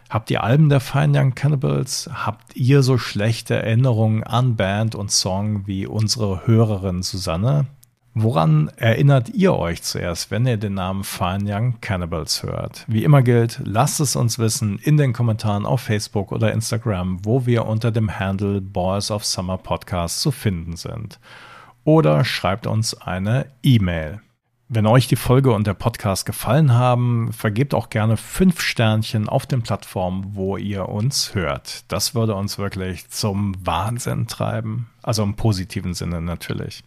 Habt 0.10 0.30
ihr 0.30 0.44
Alben 0.44 0.68
der 0.68 0.82
Fine 0.82 1.18
Young 1.18 1.36
Cannibals? 1.36 2.10
Habt 2.14 2.56
ihr 2.58 2.84
so 2.84 2.98
schlechte 2.98 3.56
Erinnerungen 3.56 4.24
an 4.26 4.58
Band 4.58 4.94
und 4.94 5.10
Song 5.10 5.66
wie 5.68 5.88
unsere 5.88 6.46
Hörerin 6.46 7.02
Susanne? 7.02 7.68
Woran 8.14 8.70
erinnert 8.76 9.30
ihr 9.30 9.54
euch 9.54 9.84
zuerst, 9.84 10.32
wenn 10.32 10.46
ihr 10.46 10.58
den 10.58 10.74
Namen 10.74 11.06
Fine 11.06 11.46
Young 11.46 11.80
Cannibals 11.80 12.44
hört? 12.44 12.84
Wie 12.90 13.06
immer 13.06 13.22
gilt, 13.22 13.62
lasst 13.64 14.02
es 14.02 14.18
uns 14.18 14.38
wissen 14.38 14.80
in 14.80 14.98
den 14.98 15.14
Kommentaren 15.14 15.66
auf 15.66 15.80
Facebook 15.80 16.34
oder 16.34 16.52
Instagram, 16.52 17.24
wo 17.24 17.46
wir 17.46 17.66
unter 17.66 17.90
dem 17.90 18.20
Handle 18.20 18.60
Boys 18.60 19.12
of 19.12 19.24
Summer 19.24 19.58
Podcast 19.58 20.20
zu 20.20 20.32
finden 20.32 20.76
sind. 20.76 21.22
Oder 21.86 22.26
schreibt 22.26 22.68
uns 22.68 23.00
eine 23.00 23.46
E-Mail. 23.64 24.20
Wenn 24.68 24.88
euch 24.88 25.08
die 25.08 25.16
Folge 25.16 25.54
und 25.54 25.66
der 25.66 25.74
Podcast 25.74 26.26
gefallen 26.26 26.74
haben, 26.74 27.32
vergebt 27.32 27.74
auch 27.74 27.90
gerne 27.90 28.18
fünf 28.18 28.60
Sternchen 28.60 29.30
auf 29.30 29.46
den 29.46 29.62
Plattformen, 29.62 30.36
wo 30.36 30.58
ihr 30.58 30.90
uns 30.90 31.34
hört. 31.34 31.86
Das 31.90 32.14
würde 32.14 32.36
uns 32.36 32.58
wirklich 32.58 33.10
zum 33.10 33.56
Wahnsinn 33.66 34.28
treiben. 34.28 34.90
Also 35.02 35.24
im 35.24 35.36
positiven 35.36 35.94
Sinne 35.94 36.22
natürlich. 36.22 36.84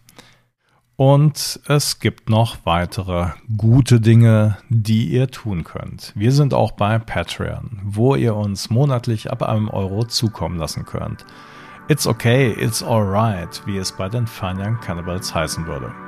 Und 0.97 1.59
es 1.67 1.99
gibt 1.99 2.29
noch 2.29 2.57
weitere 2.63 3.31
gute 3.57 3.99
Dinge, 3.99 4.57
die 4.69 5.07
ihr 5.07 5.29
tun 5.29 5.65
könnt. 5.65 6.13
Wir 6.15 6.31
sind 6.31 6.53
auch 6.53 6.71
bei 6.71 6.97
Patreon, 6.99 7.81
wo 7.83 8.15
ihr 8.15 8.35
uns 8.35 8.69
monatlich 8.69 9.29
ab 9.29 9.43
einem 9.43 9.69
Euro 9.69 10.05
zukommen 10.05 10.57
lassen 10.57 10.85
könnt. 10.85 11.25
It's 11.89 12.07
okay, 12.07 12.51
it's 12.57 12.81
alright, 12.81 13.61
wie 13.65 13.77
es 13.77 13.91
bei 13.91 14.07
den 14.07 14.25
Fine 14.25 14.63
Young 14.65 14.79
Cannibals 14.79 15.35
heißen 15.35 15.67
würde. 15.67 16.04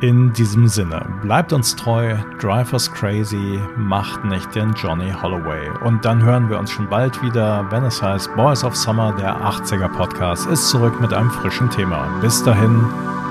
In 0.00 0.32
diesem 0.32 0.66
Sinne, 0.66 1.06
bleibt 1.22 1.52
uns 1.52 1.76
treu, 1.76 2.16
drive 2.40 2.72
us 2.72 2.90
crazy, 2.92 3.60
macht 3.76 4.24
nicht 4.24 4.54
den 4.54 4.74
Johnny 4.74 5.10
Holloway. 5.12 5.70
Und 5.84 6.04
dann 6.04 6.22
hören 6.22 6.50
wir 6.50 6.58
uns 6.58 6.70
schon 6.70 6.88
bald 6.88 7.22
wieder, 7.22 7.64
wenn 7.70 7.84
es 7.84 8.02
heißt 8.02 8.34
Boys 8.34 8.64
of 8.64 8.76
Summer, 8.76 9.14
der 9.16 9.36
80er 9.36 9.88
Podcast, 9.88 10.46
ist 10.48 10.68
zurück 10.68 11.00
mit 11.00 11.12
einem 11.12 11.30
frischen 11.30 11.70
Thema. 11.70 12.08
Bis 12.20 12.42
dahin, 12.42 12.84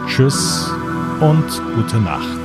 Tschüss 0.07 0.71
und 1.19 1.45
gute 1.75 1.97
Nacht. 1.97 2.42